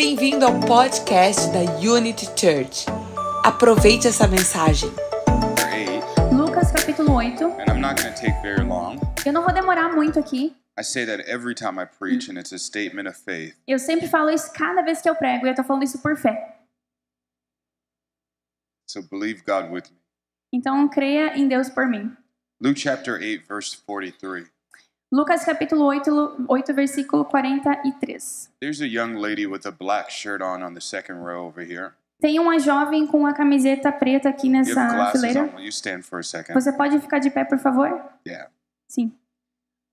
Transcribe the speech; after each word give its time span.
Bem-vindo 0.00 0.46
ao 0.46 0.60
podcast 0.60 1.50
da 1.50 1.58
Unity 1.80 2.26
Church. 2.26 2.86
Aproveite 3.44 4.06
essa 4.06 4.28
mensagem. 4.28 4.88
8, 4.88 6.36
Lucas 6.36 6.70
capítulo 6.70 7.16
8. 7.16 7.42
and 7.44 7.64
I'm 7.68 7.80
not 7.80 8.00
going 8.00 8.14
to 8.14 8.20
take 8.20 8.40
very 8.40 8.62
long. 8.62 9.00
Eu 9.26 9.32
não 9.32 9.42
vou 9.42 9.52
demorar 9.52 9.92
muito 9.92 10.20
aqui. 10.20 10.54
I 10.78 10.84
say 10.84 11.04
that 11.04 11.28
every 11.28 11.52
time 11.52 11.82
I 11.82 11.84
preach, 11.84 12.30
and 12.30 12.38
it's 12.38 12.52
a 12.52 12.58
statement 12.60 13.08
of 13.08 13.18
faith. 13.18 13.56
Eu 13.66 13.80
sempre 13.80 14.06
falo 14.06 14.30
isso 14.30 14.52
cada 14.52 14.82
vez 14.82 15.02
que 15.02 15.10
eu 15.10 15.16
prego 15.16 15.46
e 15.46 15.50
eu 15.50 15.54
tô 15.56 15.64
falando 15.64 15.82
isso 15.82 16.00
por 16.00 16.16
fé. 16.16 16.60
So 18.88 19.02
believe 19.02 19.42
God 19.44 19.68
with 19.68 19.90
me. 19.90 19.98
Então 20.52 20.88
creia 20.88 21.36
em 21.36 21.48
Deus 21.48 21.68
por 21.68 21.88
mim. 21.88 22.16
Luke 22.60 22.78
chapter 22.78 23.14
8, 23.14 23.44
verse 23.48 23.76
43. 23.84 24.46
Lucas 25.10 25.42
capítulo 25.44 25.86
8, 25.86 26.46
8 26.48 26.74
versículo 26.74 27.24
43. 27.30 28.50
There's 28.60 28.80
a 28.82 28.86
young 28.86 29.14
lady 29.16 29.46
with 29.46 29.66
a 29.66 29.72
black 29.72 30.10
shirt 30.10 30.42
on 30.42 30.62
on 30.62 30.74
the 30.74 30.80
second 30.80 31.24
row 31.24 31.46
over 31.46 31.64
here. 31.64 31.92
Tem 32.20 32.38
uma 32.38 32.58
jovem 32.58 33.06
com 33.06 33.18
uma 33.20 33.32
camiseta 33.32 33.90
preta 33.92 34.28
aqui 34.28 34.48
nessa 34.50 35.10
fileira. 35.12 35.44
on. 35.44 35.56
Will 35.56 35.64
you 35.64 35.70
stand 35.70 36.02
for 36.02 36.18
a 36.18 36.22
second? 36.22 36.52
Você 36.52 36.72
pode 36.72 36.98
ficar 37.00 37.20
de 37.20 37.30
pé, 37.30 37.44
por 37.44 37.58
favor? 37.58 37.88
Yeah. 38.26 38.50
Sim. 38.88 39.12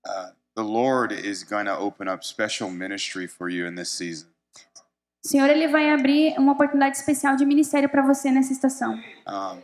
Uh, 0.04 0.32
the 0.54 0.62
Lord 0.62 1.14
is 1.14 1.42
going 1.44 1.66
to 1.66 1.78
open 1.78 2.08
up 2.08 2.24
special 2.24 2.68
ministry 2.70 3.26
for 3.26 3.48
you 3.48 3.66
in 3.66 3.74
this 3.74 3.90
season. 3.90 4.28
O 5.24 5.28
Senhor 5.28 5.48
ele 5.48 5.66
vai 5.66 5.90
abrir 5.90 6.38
uma 6.38 6.52
oportunidade 6.52 6.96
especial 6.98 7.36
de 7.36 7.46
ministério 7.46 7.88
para 7.88 8.02
você 8.02 8.30
nessa 8.30 8.52
estação. 8.52 8.94
Um, 9.26 9.62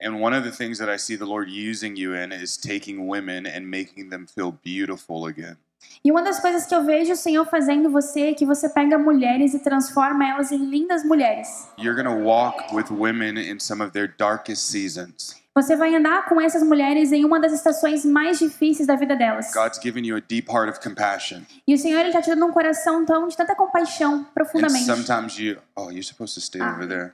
and 0.00 0.20
one 0.20 0.36
of 0.36 0.44
the 0.44 0.50
things 0.56 0.78
that 0.78 0.88
I 0.92 0.96
see 0.98 1.16
the 1.16 1.24
Lord 1.26 1.48
using 1.50 1.96
you 1.96 2.14
in 2.14 2.32
is 2.32 2.56
taking 2.56 3.08
women 3.08 3.46
and 3.46 3.66
making 3.68 4.10
them 4.10 4.26
feel 4.26 4.52
beautiful 4.52 5.26
again. 5.26 5.56
E 6.02 6.10
uma 6.10 6.22
das 6.22 6.40
coisas 6.40 6.64
que 6.66 6.74
eu 6.74 6.82
vejo 6.82 7.12
o 7.12 7.16
Senhor 7.16 7.44
fazendo 7.46 7.90
você 7.90 8.28
é 8.30 8.34
que 8.34 8.46
você 8.46 8.68
pega 8.70 8.96
mulheres 8.98 9.52
e 9.52 9.58
transforma 9.58 10.26
elas 10.26 10.50
em 10.50 10.64
lindas 10.70 11.04
mulheres. 11.04 11.68
You're 11.78 11.94
going 11.94 12.08
to 12.14 12.24
walk 12.24 12.74
with 12.74 12.86
women 12.90 13.38
in 13.38 13.58
some 13.60 13.82
of 13.82 13.92
their 13.92 14.08
darkest 14.18 14.62
seasons. 14.70 15.34
Você 15.54 15.76
vai 15.76 15.94
andar 15.94 16.24
com 16.28 16.40
essas 16.40 16.62
mulheres 16.64 17.12
em 17.12 17.24
uma 17.24 17.38
das 17.38 17.52
estações 17.52 18.04
mais 18.04 18.38
difíceis 18.40 18.88
da 18.88 18.96
vida 18.96 19.14
delas. 19.14 19.52
God's 19.52 19.78
given 19.80 20.04
you 20.04 20.16
a 20.16 20.20
deep 20.20 20.50
heart 20.50 20.68
of 20.68 20.80
compassion. 20.80 21.42
E 21.66 21.74
o 21.74 21.78
Senhor 21.78 22.00
ele 22.00 22.10
tá 22.12 22.20
te 22.20 22.30
dando 22.30 22.46
um 22.46 22.50
coração 22.50 23.04
tão 23.04 23.28
de 23.28 23.36
tanta 23.36 23.54
compaixão, 23.54 24.20
And 24.20 24.24
profundamente. 24.34 24.84
sometimes 24.86 25.38
you, 25.38 25.58
oh, 25.76 25.90
you're 25.90 26.02
supposed 26.02 26.34
to 26.34 26.40
stay 26.40 26.60
Ah. 26.60 26.72
over 26.74 26.88
there. 26.88 27.12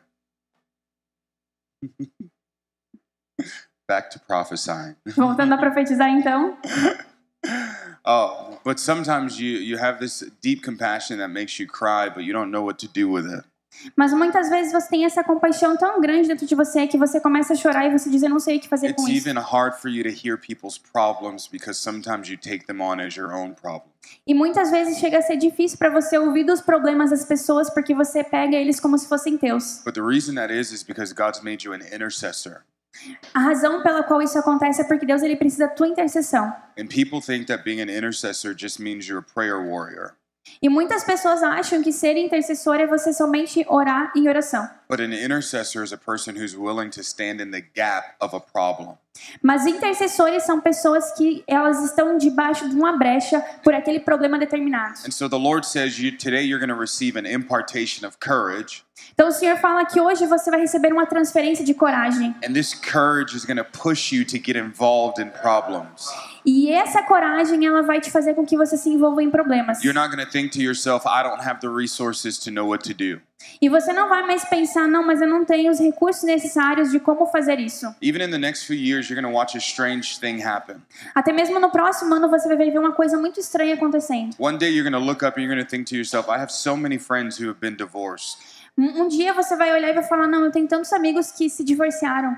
Back 3.90 4.10
to 4.10 4.20
prophesying. 4.20 4.94
Voltando 5.16 5.52
a 5.54 5.58
profetizar 5.58 6.08
então. 6.10 6.56
Oh, 8.04 8.58
but 8.64 8.78
sometimes 8.78 9.38
you, 9.38 9.58
you 9.58 9.76
have 9.78 9.98
this 9.98 10.24
deep 10.40 10.62
compassion 10.62 11.18
that 11.18 11.28
makes 11.28 11.58
you 11.58 11.66
cry, 11.66 12.08
but 12.08 12.24
you 12.24 12.32
don't 12.32 12.50
know 12.50 12.62
what 12.62 12.78
to 12.78 12.88
do 12.88 13.08
with 13.10 13.26
it. 13.26 13.44
Mas 13.96 14.12
muitas 14.12 14.48
vezes 14.48 14.72
você 14.72 14.88
tem 14.88 15.04
essa 15.04 15.22
compaixão 15.24 15.76
tão 15.76 16.00
grande 16.00 16.28
dentro 16.28 16.46
de 16.46 16.54
você 16.54 16.86
que 16.86 16.98
você 16.98 17.20
começa 17.20 17.52
a 17.52 17.56
chorar 17.56 17.86
e 17.86 17.90
você 17.90 18.10
diz 18.10 18.22
eu 18.22 18.28
não 18.28 18.38
sei 18.40 18.56
o 18.58 18.60
que 18.60 18.68
fazer 18.68 18.88
It's 18.90 19.02
com 19.02 19.08
isso. 19.08 19.28
even 19.28 19.40
hard 19.40 19.74
for 19.74 19.88
you 19.88 20.02
to 20.02 20.10
hear 20.10 20.36
people's 20.36 20.76
problems 20.78 21.46
because 21.48 21.78
sometimes 21.78 22.28
you 22.28 22.36
take 22.36 22.66
them 22.66 22.80
on 22.80 23.00
as 23.00 23.16
your 23.16 23.32
own 23.32 23.54
problem. 23.54 23.90
E 24.26 24.34
muitas 24.34 24.70
vezes 24.70 24.98
chega 24.98 25.18
a 25.18 25.22
ser 25.22 25.36
difícil 25.36 25.78
para 25.78 25.88
você 25.90 26.18
ouvir 26.18 26.44
dos 26.44 26.60
problemas 26.60 27.10
das 27.10 27.24
pessoas 27.24 27.70
porque 27.70 27.94
você 27.94 28.24
pega 28.24 28.56
eles 28.56 28.80
como 28.80 28.98
se 28.98 29.06
fossem 29.06 29.36
teus. 29.38 29.82
But 29.84 29.94
the 29.94 30.02
reason 30.02 30.34
that 30.34 30.52
is 30.52 30.72
is 30.72 30.82
because 30.82 31.12
God's 31.14 31.42
made 31.42 31.64
you 31.64 31.72
an 31.72 31.80
intercessor. 31.92 32.64
A 33.32 33.40
razão 33.40 33.82
pela 33.82 34.02
qual 34.02 34.20
isso 34.20 34.38
acontece 34.38 34.82
é 34.82 34.84
porque 34.84 35.06
Deus 35.06 35.22
ele 35.22 35.36
precisa 35.36 35.66
da 35.66 35.74
tua 35.74 35.88
intercessão. 35.88 36.52
And 36.78 36.86
people 36.86 37.20
think 37.20 37.46
that 37.46 37.64
being 37.64 37.80
an 37.80 37.88
intercessor 37.88 38.54
just 38.56 38.80
means 38.80 39.06
you're 39.06 39.20
a 39.20 39.34
prayer 39.34 39.60
warrior. 39.60 40.14
E 40.62 40.68
muitas 40.68 41.04
pessoas 41.04 41.42
acham 41.42 41.82
que 41.82 41.92
ser 41.92 42.16
intercessor 42.16 42.76
é 42.76 42.86
você 42.86 43.12
somente 43.12 43.64
orar 43.68 44.12
em 44.16 44.28
oração. 44.28 44.68
But 44.88 45.00
an 45.00 45.12
intercessor 45.14 45.84
is 45.84 45.92
a 45.92 45.96
person 45.96 46.32
who's 46.32 46.56
willing 46.56 46.90
to 46.90 47.00
stand 47.00 47.40
in 47.40 47.50
the 47.52 47.60
gap 47.74 48.14
of 48.20 48.34
a 48.34 48.40
problem. 48.40 48.96
Mas 49.42 49.66
intercessores 49.66 50.44
são 50.44 50.60
pessoas 50.60 51.12
que 51.12 51.44
elas 51.46 51.82
estão 51.84 52.16
debaixo 52.16 52.68
de 52.68 52.74
uma 52.74 52.96
brecha 52.96 53.40
por 53.62 53.74
aquele 53.74 54.00
problema 54.00 54.38
determinado. 54.38 54.94
And 55.06 55.10
so 55.12 55.28
the 55.28 55.36
Lord 55.38 55.66
says 55.66 55.98
you 55.98 56.16
today 56.16 56.42
you're 56.44 56.58
going 56.64 56.74
to 56.74 56.80
receive 56.80 57.16
an 57.18 57.26
impartation 57.26 58.06
of 58.06 58.18
courage, 58.18 58.84
Então 59.14 59.28
o 59.28 59.32
Senhor 59.32 59.56
fala 59.58 59.84
que 59.84 60.00
hoje 60.00 60.26
você 60.26 60.50
vai 60.50 60.60
receber 60.60 60.92
uma 60.92 61.06
transferência 61.06 61.64
de 61.64 61.74
coragem. 61.74 62.34
and 62.44 62.52
this 62.52 62.74
courage 62.74 63.36
is 63.36 63.44
going 63.44 63.56
to 63.58 63.64
push 63.64 64.12
you 64.12 64.24
to 64.24 64.38
get 64.38 64.56
involved 64.56 65.20
in 65.22 65.30
problems. 65.30 66.06
E 66.44 66.70
essa 66.70 67.02
coragem 67.02 67.66
ela 67.66 67.82
vai 67.82 68.00
te 68.00 68.10
fazer 68.10 68.34
com 68.34 68.44
que 68.44 68.56
você 68.56 68.76
se 68.76 68.88
envolva 68.88 69.22
em 69.22 69.30
problemas. 69.30 69.82
You're 69.82 69.98
not 69.98 70.14
going 70.14 70.24
to 70.24 70.30
think 70.30 70.50
to 70.56 70.62
yourself, 70.62 71.06
I 71.06 71.22
don't 71.22 71.42
have 71.46 71.60
the 71.60 71.68
resources 71.68 72.38
to 72.38 72.50
know 72.50 72.68
what 72.68 72.84
to 72.88 72.94
do. 72.94 73.20
E 73.60 73.68
você 73.68 73.92
não 73.92 74.08
vai 74.08 74.22
mais 74.26 74.44
pensar, 74.44 74.86
não, 74.86 75.06
mas 75.06 75.20
eu 75.20 75.26
não 75.26 75.44
tenho 75.44 75.70
os 75.70 75.78
recursos 75.78 76.24
necessários 76.24 76.90
de 76.90 77.00
como 77.00 77.26
fazer 77.26 77.58
isso. 77.58 77.86
Even 78.02 78.22
in 78.22 78.30
the 78.30 78.38
next 78.38 78.66
few 78.66 78.76
years, 78.76 79.08
you're 79.08 79.20
going 79.20 79.30
to 79.30 79.36
watch 79.36 79.56
a 79.56 79.60
strange 79.60 80.18
thing 80.20 80.42
happen. 80.42 80.76
Até 81.14 81.32
mesmo 81.32 81.58
no 81.58 81.70
próximo 81.70 82.14
ano 82.14 82.28
você 82.28 82.48
vai 82.48 82.70
ver 82.70 82.78
uma 82.78 82.92
coisa 82.92 83.16
muito 83.16 83.40
estranha 83.40 83.74
acontecendo. 83.74 84.34
One 84.38 84.58
day 84.58 84.70
you're 84.70 84.88
going 84.88 84.98
to 84.98 85.04
look 85.04 85.24
up 85.24 85.38
and 85.38 85.44
you're 85.44 85.54
going 85.54 85.64
to 85.64 85.68
think 85.68 85.88
to 85.90 85.96
yourself, 85.96 86.28
I 86.30 86.38
have 86.38 86.50
so 86.52 86.76
many 86.76 86.98
friends 86.98 87.40
who 87.40 87.48
have 87.48 87.60
been 87.60 87.76
divorced. 87.76 88.38
Um, 88.76 89.02
um 89.02 89.08
dia 89.08 89.32
você 89.32 89.56
vai 89.56 89.72
olhar 89.72 89.90
e 89.90 89.94
vai 89.94 90.04
falar, 90.04 90.26
não, 90.26 90.44
eu 90.44 90.50
tenho 90.50 90.68
tantos 90.68 90.92
amigos 90.92 91.32
que 91.32 91.48
se 91.48 91.64
divorciaram. 91.64 92.36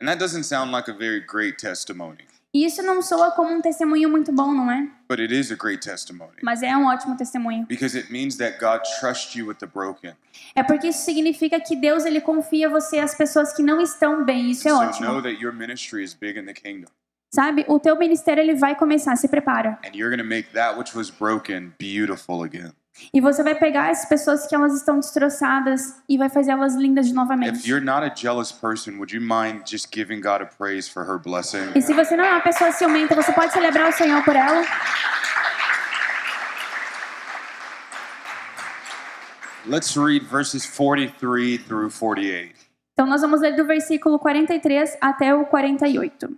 And 0.00 0.06
that 0.06 0.18
doesn't 0.18 0.44
sound 0.44 0.72
like 0.72 0.90
a 0.90 0.94
very 0.94 1.20
great 1.20 1.58
testimony, 1.58 2.24
E 2.52 2.64
isso 2.66 2.82
não 2.82 3.00
soa 3.00 3.30
como 3.30 3.52
um 3.54 3.60
testemunho 3.60 4.08
muito 4.08 4.32
bom, 4.32 4.52
não 4.52 4.70
é? 4.70 4.88
but 5.08 5.20
it 5.20 5.32
is 5.32 5.52
a 5.52 5.54
great 5.56 5.80
testimony 5.80 6.32
Mas 6.42 6.62
é 6.62 6.76
um 6.76 6.86
ótimo 6.86 7.16
testemunho. 7.16 7.64
because 7.68 7.96
it 7.96 8.10
means 8.12 8.36
that 8.38 8.58
God 8.58 8.80
trusts 8.98 9.34
you 9.36 9.46
with 9.46 9.56
the 9.58 9.66
broken. 9.66 10.14
É 10.56 10.62
porque 10.64 10.88
isso 10.88 11.04
significa 11.04 11.60
que 11.60 11.76
Deus 11.76 12.04
ele 12.04 12.20
confia 12.20 12.68
você 12.68 12.98
às 12.98 13.14
pessoas 13.14 13.52
que 13.52 13.62
não 13.62 13.80
estão 13.80 14.24
bem. 14.24 14.50
Isso 14.50 14.66
é 14.68 14.70
So 14.72 14.78
know 14.80 14.88
ótimo. 14.88 15.22
that 15.22 15.40
your 15.40 15.52
ministry 15.52 16.02
is 16.02 16.12
big 16.14 16.38
in 16.38 16.44
the 16.46 16.52
kingdom, 16.54 16.88
Sabe? 17.32 17.64
O 17.68 17.78
teu 17.78 17.96
ministério 17.96 18.42
ele 18.42 18.54
vai 18.56 18.74
começar, 18.74 19.14
se 19.14 19.28
prepara. 19.28 19.78
and 19.84 19.94
you're 19.94 20.10
going 20.10 20.18
to 20.22 20.28
make 20.28 20.50
that 20.52 20.76
which 20.76 20.96
was 20.96 21.08
broken 21.10 21.72
beautiful 21.78 22.42
again. 22.42 22.72
E 23.14 23.20
você 23.20 23.42
vai 23.42 23.54
pegar 23.54 23.88
essas 23.90 24.08
pessoas 24.08 24.46
que 24.46 24.54
elas 24.54 24.74
estão 24.74 24.98
destroçadas 24.98 25.94
e 26.08 26.18
vai 26.18 26.28
fazer 26.28 26.50
elas 26.50 26.74
lindas 26.74 27.06
If 27.06 27.14
novamente. 27.14 27.68
you're 27.68 27.84
not 27.84 28.04
a 28.04 28.12
jealous 28.14 28.50
person, 28.52 28.96
would 28.98 29.14
you 29.14 29.20
mind 29.22 29.62
just 29.66 29.88
giving 29.94 30.20
God 30.20 30.42
a 30.42 30.46
praise 30.46 30.88
for 30.90 31.04
her 31.04 31.18
blessing? 31.18 31.70
E 31.74 31.80
se 31.80 31.94
você 31.94 32.16
não 32.16 32.24
é 32.24 32.30
uma 32.32 32.40
pessoa 32.40 32.72
ciumenta, 32.72 33.14
você 33.14 33.32
pode 33.32 33.52
celebrar 33.52 33.88
o 33.88 33.92
Senhor 33.92 34.22
por 34.24 34.34
ela. 34.36 34.62
Let's 39.66 39.94
read 39.96 40.24
verses 40.26 40.66
43 40.66 41.58
through 41.66 41.90
48. 41.90 42.54
Então 42.92 43.06
nós 43.06 43.20
vamos 43.20 43.40
ler 43.40 43.54
do 43.56 43.64
versículo 43.66 44.18
43 44.18 44.96
até 45.00 45.34
o 45.34 45.46
48. 45.46 46.36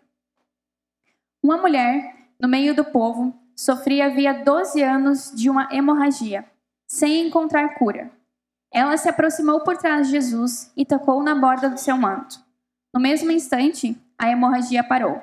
Uma 1.43 1.57
mulher, 1.57 2.15
no 2.39 2.49
meio 2.49 2.75
do 2.75 2.85
povo, 2.85 3.35
sofria 3.63 4.07
havia 4.07 4.33
12 4.33 4.83
anos 4.83 5.33
de 5.33 5.49
uma 5.49 5.69
hemorragia, 5.71 6.45
sem 6.85 7.25
encontrar 7.25 7.77
cura. 7.77 8.11
Ela 8.73 8.97
se 8.97 9.09
aproximou 9.09 9.61
por 9.61 9.77
trás 9.77 10.07
de 10.09 10.13
Jesus 10.15 10.73
e 10.77 10.85
tocou 10.85 11.23
na 11.23 11.37
borda 11.37 11.71
do 11.71 11.79
seu 11.79 11.97
manto. 11.97 12.41
No 12.93 13.01
mesmo 13.01 13.31
instante, 13.31 13.97
a 14.19 14.29
hemorragia 14.29 14.83
parou. 14.83 15.23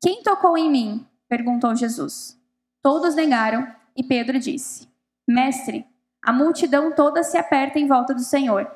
Quem 0.00 0.22
tocou 0.22 0.56
em 0.56 0.70
mim? 0.70 1.06
perguntou 1.28 1.76
Jesus. 1.76 2.40
Todos 2.82 3.14
negaram 3.14 3.70
e 3.94 4.02
Pedro 4.02 4.38
disse: 4.38 4.88
Mestre, 5.28 5.84
a 6.24 6.32
multidão 6.32 6.94
toda 6.94 7.22
se 7.22 7.36
aperta 7.36 7.78
em 7.78 7.86
volta 7.86 8.14
do 8.14 8.22
Senhor. 8.22 8.66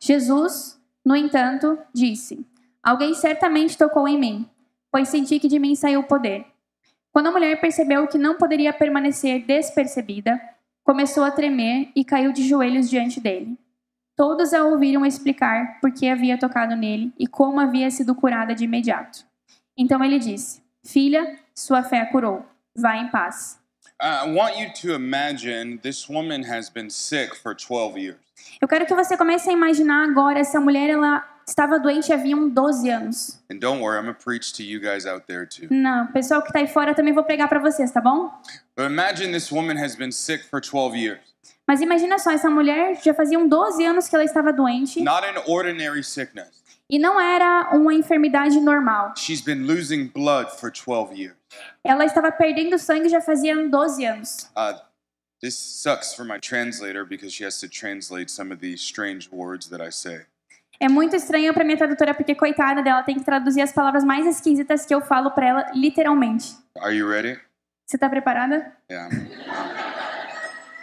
Jesus, 0.00 0.80
no 1.04 1.16
entanto, 1.16 1.76
disse: 1.92 2.46
Alguém 2.80 3.14
certamente 3.14 3.76
tocou 3.76 4.06
em 4.06 4.16
mim, 4.16 4.48
pois 4.92 5.08
senti 5.08 5.40
que 5.40 5.48
de 5.48 5.58
mim 5.58 5.74
saiu 5.74 6.00
o 6.00 6.06
poder. 6.06 6.46
Quando 7.18 7.30
a 7.30 7.32
mulher 7.32 7.60
percebeu 7.60 8.06
que 8.06 8.16
não 8.16 8.38
poderia 8.38 8.72
permanecer 8.72 9.44
despercebida, 9.44 10.40
começou 10.84 11.24
a 11.24 11.32
tremer 11.32 11.90
e 11.96 12.04
caiu 12.04 12.30
de 12.30 12.48
joelhos 12.48 12.88
diante 12.88 13.20
dele. 13.20 13.58
Todos 14.14 14.54
a 14.54 14.62
ouviram 14.62 15.04
explicar 15.04 15.80
por 15.80 15.92
que 15.92 16.08
havia 16.08 16.38
tocado 16.38 16.76
nele 16.76 17.12
e 17.18 17.26
como 17.26 17.58
havia 17.58 17.90
sido 17.90 18.14
curada 18.14 18.54
de 18.54 18.62
imediato. 18.62 19.26
Então 19.76 20.04
ele 20.04 20.20
disse: 20.20 20.62
Filha, 20.86 21.40
sua 21.52 21.82
fé 21.82 22.02
a 22.02 22.06
curou. 22.06 22.46
Vá 22.76 22.96
em 22.96 23.08
paz. 23.08 23.58
I 24.00 24.32
want 24.32 24.56
you 24.56 24.72
to 24.82 24.94
imagine 24.94 25.78
this 25.78 26.08
woman 26.08 26.44
has 26.48 26.70
been 26.70 26.88
sick 26.88 27.34
for 27.34 27.52
12 27.52 27.98
years. 27.98 28.20
Eu 28.60 28.68
quero 28.68 28.86
que 28.86 28.94
você 28.94 29.16
comece 29.16 29.50
a 29.50 29.52
imaginar 29.52 30.04
agora 30.04 30.38
essa 30.38 30.60
mulher 30.60 30.88
ela 30.88 31.24
estava 31.48 31.78
doente 31.78 32.12
havia 32.12 32.36
12 32.36 32.90
anos. 32.90 33.40
And 33.50 33.58
don't 33.58 33.80
worry, 33.80 33.98
I'm 33.98 34.14
preach 34.14 34.52
to 34.54 34.62
you 34.62 34.80
guys 34.80 35.06
out 35.06 35.26
there 35.26 35.46
too. 35.46 35.68
Não, 35.70 36.06
pessoal 36.08 36.42
que 36.42 36.52
tá 36.52 36.58
aí 36.60 36.68
fora 36.68 36.94
também 36.94 37.12
vou 37.12 37.24
pregar 37.24 37.48
para 37.48 37.58
vocês, 37.58 37.90
tá 37.90 38.00
bom? 38.00 38.30
But 38.76 38.86
imagine 38.86 39.32
this 39.32 39.50
woman 39.50 39.76
has 39.82 39.96
been 39.96 40.12
sick 40.12 40.44
for 40.44 40.60
12 40.60 40.96
years. 40.96 41.20
Mas 41.66 41.80
imagina 41.80 42.18
só, 42.18 42.30
essa 42.30 42.48
mulher 42.48 42.98
já 43.02 43.12
faziam 43.12 43.46
12 43.46 43.84
anos 43.84 44.08
que 44.08 44.14
ela 44.14 44.24
estava 44.24 44.52
doente 44.52 45.02
Not 45.02 45.26
an 45.26 45.42
ordinary 45.46 46.02
sickness. 46.02 46.48
e 46.90 46.98
não 46.98 47.20
era 47.20 47.70
uma 47.74 47.92
enfermidade 47.94 48.58
normal. 48.60 49.14
She's 49.16 49.42
been 49.42 49.66
losing 49.66 50.06
blood 50.08 50.50
for 50.58 50.70
12 50.70 51.14
years. 51.14 51.36
Ela 51.84 52.04
estava 52.04 52.30
perdendo 52.32 52.78
sangue 52.78 53.08
já 53.08 53.20
fazia 53.20 53.54
12 53.68 54.04
anos. 54.06 54.50
Uh, 54.56 54.78
This 55.40 55.54
sucks 55.54 56.14
for 56.14 56.24
my 56.24 56.40
translator 56.40 57.04
because 57.04 57.32
she 57.32 57.44
has 57.44 57.60
to 57.60 57.68
translate 57.68 58.28
some 58.28 58.52
of 58.52 58.60
these 58.60 58.82
strange 58.82 59.28
words 59.30 59.68
that 59.68 59.80
I 59.80 59.92
say. 59.92 60.26
É 60.80 60.88
muito 60.88 61.16
estranho 61.16 61.52
pra 61.52 61.64
minha 61.64 61.76
tradutora 61.76 62.14
porque 62.14 62.34
coitada 62.34 62.82
dela 62.82 63.02
tem 63.02 63.16
que 63.18 63.24
traduzir 63.24 63.60
as 63.60 63.72
palavras 63.72 64.04
mais 64.04 64.24
esquisitas 64.26 64.86
que 64.86 64.94
eu 64.94 65.00
falo 65.00 65.32
pra 65.32 65.46
ela 65.46 65.70
literalmente. 65.74 66.56
Are 66.78 66.94
you 66.94 67.08
ready? 67.08 67.38
Você 67.86 67.98
tá 67.98 68.08
preparada? 68.08 68.72
Yeah. 68.90 69.14
Um, 69.14 69.26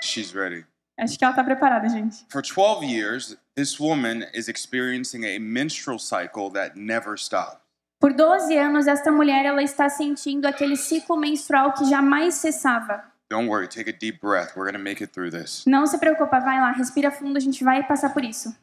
she's 0.01 0.33
ready. 0.33 0.65
Acho 0.99 1.17
que 1.17 1.23
ela 1.23 1.33
tá 1.33 1.43
preparada, 1.43 1.87
gente. 1.87 2.25
For 2.29 2.41
12 2.41 2.85
years, 2.85 3.37
this 3.55 3.79
woman 3.79 4.25
is 4.33 4.47
experiencing 4.47 5.25
a 5.25 5.39
menstrual 5.39 5.99
cycle 5.99 6.49
that 6.51 6.77
never 6.77 7.17
stops. 7.17 7.59
Por 7.99 8.13
12 8.13 8.57
anos, 8.57 8.87
esta 8.87 9.11
mulher 9.11 9.45
ela 9.45 9.63
está 9.63 9.89
sentindo 9.89 10.45
aquele 10.45 10.75
ciclo 10.75 11.17
menstrual 11.17 11.73
que 11.73 11.85
jamais 11.85 12.35
cessava. 12.35 13.03
Don't 13.29 13.49
worry, 13.49 13.67
take 13.67 13.89
a 13.89 13.93
deep 13.93 14.19
breath. 14.21 14.55
We're 14.55 14.69
going 14.69 14.77
to 14.77 14.83
make 14.83 15.01
it 15.01 15.11
through 15.13 15.31
this. 15.31 15.63
Não 15.65 15.87
se 15.87 15.97
preocupa, 15.97 16.39
vai 16.39 16.59
lá, 16.59 16.71
respira 16.71 17.09
fundo, 17.11 17.37
a 17.37 17.39
gente 17.39 17.63
vai 17.63 17.81
passar 17.83 18.13
por 18.13 18.23
isso. 18.23 18.55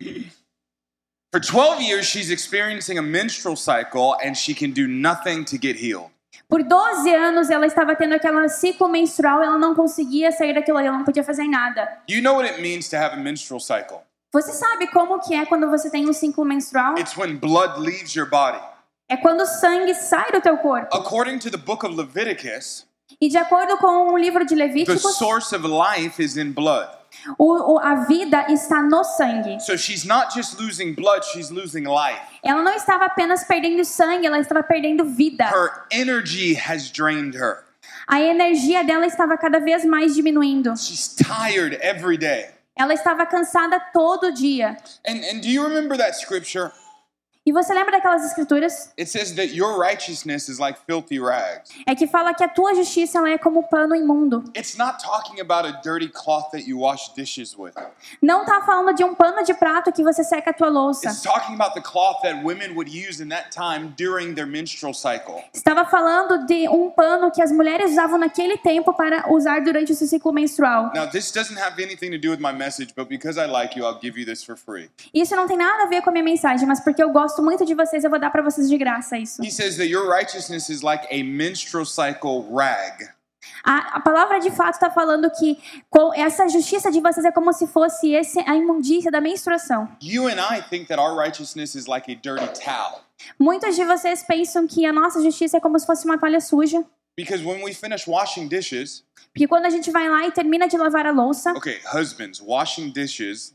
For 1.32 1.40
12 1.40 1.80
years, 1.80 2.04
she's 2.04 2.30
experiencing 2.30 2.98
a 2.98 3.02
menstrual 3.02 3.56
cycle 3.56 4.14
and 4.22 4.36
she 4.36 4.52
can 4.52 4.70
do 4.70 4.86
nothing 4.86 5.46
to 5.46 5.56
get 5.56 5.76
healed. 5.76 6.10
Por 6.46 6.62
12 6.62 7.14
anos 7.14 7.48
ela 7.48 7.64
estava 7.64 7.96
tendo 7.96 8.14
aquele 8.14 8.50
ciclo 8.50 8.86
menstrual, 8.86 9.42
ela 9.42 9.58
não 9.58 9.74
conseguia 9.74 10.30
sair 10.30 10.52
daquilo, 10.52 10.78
ela 10.78 10.98
não 10.98 11.04
podia 11.06 11.24
fazer 11.24 11.44
nada. 11.44 11.88
You 12.06 12.20
know 12.20 12.34
what 12.34 12.46
it 12.46 12.60
means 12.60 12.90
to 12.90 12.96
have 12.96 13.14
a 13.14 13.16
menstrual 13.16 13.60
cycle? 13.60 14.02
Você 14.34 14.52
sabe 14.52 14.88
como 14.88 15.20
que 15.20 15.34
é 15.34 15.46
quando 15.46 15.70
você 15.70 15.88
tem 15.88 16.06
um 16.06 16.12
ciclo 16.12 16.44
menstrual? 16.44 16.98
It's 16.98 17.16
when 17.16 17.38
blood 17.38 17.80
leaves 17.80 18.14
your 18.14 18.28
body. 18.28 18.60
É 19.08 19.16
quando 19.16 19.40
o 19.40 19.46
sangue 19.46 19.94
sai 19.94 20.30
do 20.32 20.40
teu 20.42 20.58
corpo. 20.58 20.94
According 20.94 21.38
to 21.38 21.50
the 21.50 21.56
book 21.56 21.82
of 21.86 21.96
Leviticus, 21.96 22.86
E 23.18 23.30
de 23.30 23.38
acordo 23.38 23.78
com 23.78 24.12
o 24.12 24.18
livro 24.18 24.44
de 24.44 24.54
the 24.54 24.66
Levíticos, 24.66 25.16
source 25.16 25.56
of 25.56 25.66
life 25.66 26.22
is 26.22 26.36
in 26.36 26.52
blood. 26.52 26.90
O, 27.38 27.74
o- 27.74 27.78
a 27.78 28.04
vida 28.06 28.46
está 28.48 28.82
no 28.82 29.04
sangue. 29.04 29.60
So 29.60 29.76
she's 29.76 30.04
not 30.04 30.34
just 30.34 30.58
losing 30.58 30.94
blood, 30.94 31.22
she's 31.24 31.50
losing 31.50 31.84
life. 31.84 32.20
Ela 32.42 32.62
não 32.62 32.74
estava 32.74 33.04
apenas 33.06 33.44
perdendo 33.44 33.84
sangue, 33.84 34.26
ela 34.26 34.38
estava 34.38 34.62
perdendo 34.62 35.04
vida. 35.04 35.44
Her 35.46 35.84
energy 35.90 36.54
has 36.54 36.90
drained 36.90 37.34
her. 37.36 37.64
A 38.08 38.20
energia 38.20 38.82
dela 38.84 39.06
estava 39.06 39.36
cada 39.38 39.60
vez 39.60 39.84
mais 39.84 40.14
diminuindo. 40.14 40.76
She's 40.76 41.08
tired 41.14 41.78
every 41.80 42.16
day. 42.18 42.50
Ela 42.76 42.94
estava 42.94 43.26
cansada 43.26 43.78
todo 43.92 44.32
dia. 44.32 44.76
And, 45.06 45.22
and 45.24 45.40
do 45.40 45.48
you 45.48 45.62
remember 45.62 45.96
that 45.98 46.16
scripture? 46.16 46.72
E 47.44 47.52
você 47.52 47.74
lembra 47.74 47.90
daquelas 47.90 48.24
escrituras? 48.24 48.92
It 48.96 49.10
says 49.10 49.34
that 49.34 49.52
your 49.52 49.76
righteousness 49.76 50.48
is 50.48 50.60
like 50.60 50.78
filthy 50.86 51.18
rags. 51.18 51.70
É 51.84 51.92
que 51.92 52.06
fala 52.06 52.32
que 52.32 52.44
a 52.44 52.48
tua 52.48 52.72
justiça 52.72 53.18
ela 53.18 53.30
é 53.30 53.36
como 53.36 53.64
pano 53.64 53.96
imundo. 53.96 54.44
It's 54.56 54.76
not 54.76 55.02
talking 55.02 55.40
about 55.40 55.66
a 55.66 55.72
dirty 55.82 56.08
cloth 56.08 56.52
that 56.52 56.68
you 56.68 56.78
wash 56.78 57.12
dishes 57.16 57.58
with. 57.58 57.72
Não 58.22 58.44
tá 58.44 58.62
falando 58.62 58.94
de 58.94 59.02
um 59.02 59.12
pano 59.12 59.42
de 59.42 59.52
prato 59.54 59.90
que 59.90 60.04
você 60.04 60.22
seca 60.22 60.50
a 60.50 60.52
tua 60.52 60.68
louça. 60.68 61.08
It's 61.08 61.20
talking 61.20 61.56
about 61.56 61.74
the 61.74 61.80
cloth 61.80 62.22
that 62.22 62.44
women 62.44 62.76
would 62.76 62.88
use 62.88 63.20
in 63.20 63.28
that 63.30 63.50
time 63.50 63.92
during 63.96 64.34
their 64.34 64.46
menstrual 64.46 64.94
cycle. 64.94 65.42
Estava 65.52 65.84
falando 65.84 66.46
de 66.46 66.68
um 66.68 66.90
pano 66.90 67.28
que 67.32 67.42
as 67.42 67.50
mulheres 67.50 67.90
usavam 67.90 68.18
naquele 68.18 68.56
tempo 68.58 68.92
para 68.94 69.32
usar 69.32 69.62
durante 69.62 69.90
o 69.90 69.96
seu 69.96 70.06
ciclo 70.06 70.32
menstrual. 70.32 70.92
Now, 70.94 71.10
this 71.10 71.32
doesn't 71.32 71.58
have 71.58 71.82
anything 71.82 72.12
to 72.12 72.18
do 72.18 72.30
with 72.30 72.38
my 72.38 72.52
message, 72.52 72.94
but 72.94 73.08
because 73.08 73.36
I 73.36 73.46
like 73.46 73.76
you, 73.76 73.84
I'll 73.84 73.98
give 74.00 74.16
you 74.16 74.24
this 74.24 74.44
for 74.44 74.56
free. 74.56 74.88
Isso 75.12 75.34
não 75.34 75.48
tem 75.48 75.56
nada 75.56 75.82
a 75.82 75.86
ver 75.88 76.02
com 76.02 76.10
a 76.10 76.12
minha 76.12 76.24
mensagem, 76.24 76.68
mas 76.68 76.78
porque 76.78 77.02
eu 77.02 77.10
gosto 77.10 77.31
muito 77.40 77.64
de 77.64 77.74
vocês, 77.74 78.02
eu 78.02 78.10
vou 78.10 78.18
dar 78.18 78.30
para 78.30 78.42
vocês 78.42 78.68
de 78.68 78.76
graça 78.76 79.16
isso. 79.16 79.42
He 79.42 79.50
says 79.50 79.76
that 79.76 79.88
your 79.88 80.10
righteousness 80.10 80.68
is 80.68 80.82
like 80.82 81.06
a 81.08 81.22
menstrual 81.22 81.86
cycle 81.86 82.44
rag. 82.52 83.08
A, 83.64 83.96
a 83.96 84.00
palavra 84.00 84.40
de 84.40 84.50
fato 84.50 84.74
está 84.74 84.90
falando 84.90 85.30
que 85.30 85.56
essa 86.16 86.48
justiça 86.48 86.90
de 86.90 87.00
vocês 87.00 87.24
é 87.24 87.30
como 87.30 87.52
se 87.52 87.66
fosse 87.68 88.12
esse 88.12 88.40
a 88.40 88.56
imundícia 88.56 89.10
da 89.10 89.20
menstruação. 89.20 89.88
You 90.02 90.26
and 90.26 90.40
I 90.40 90.62
think 90.62 90.88
that 90.88 91.00
our 91.00 91.16
righteousness 91.16 91.76
is 91.76 91.86
like 91.86 92.10
a 92.10 92.16
dirty 92.16 92.48
towel. 92.60 93.02
Muitos 93.38 93.76
de 93.76 93.84
vocês 93.84 94.24
pensam 94.24 94.66
que 94.66 94.84
a 94.84 94.92
nossa 94.92 95.22
justiça 95.22 95.58
é 95.58 95.60
como 95.60 95.78
se 95.78 95.86
fosse 95.86 96.04
uma 96.04 96.18
toalha 96.18 96.40
suja, 96.40 96.84
Because 97.14 97.44
when 97.44 97.62
we 97.62 97.74
finish 97.74 98.06
washing 98.06 98.48
dishes, 98.48 99.04
porque 99.34 99.46
quando 99.46 99.66
a 99.66 99.70
gente 99.70 99.90
vai 99.90 100.08
lá 100.08 100.26
e 100.26 100.32
termina 100.32 100.66
de 100.66 100.78
lavar 100.78 101.06
a 101.06 101.10
louça, 101.10 101.52
okay, 101.52 101.78
husbands, 101.92 102.40
washing 102.40 102.90
dishes, 102.90 103.54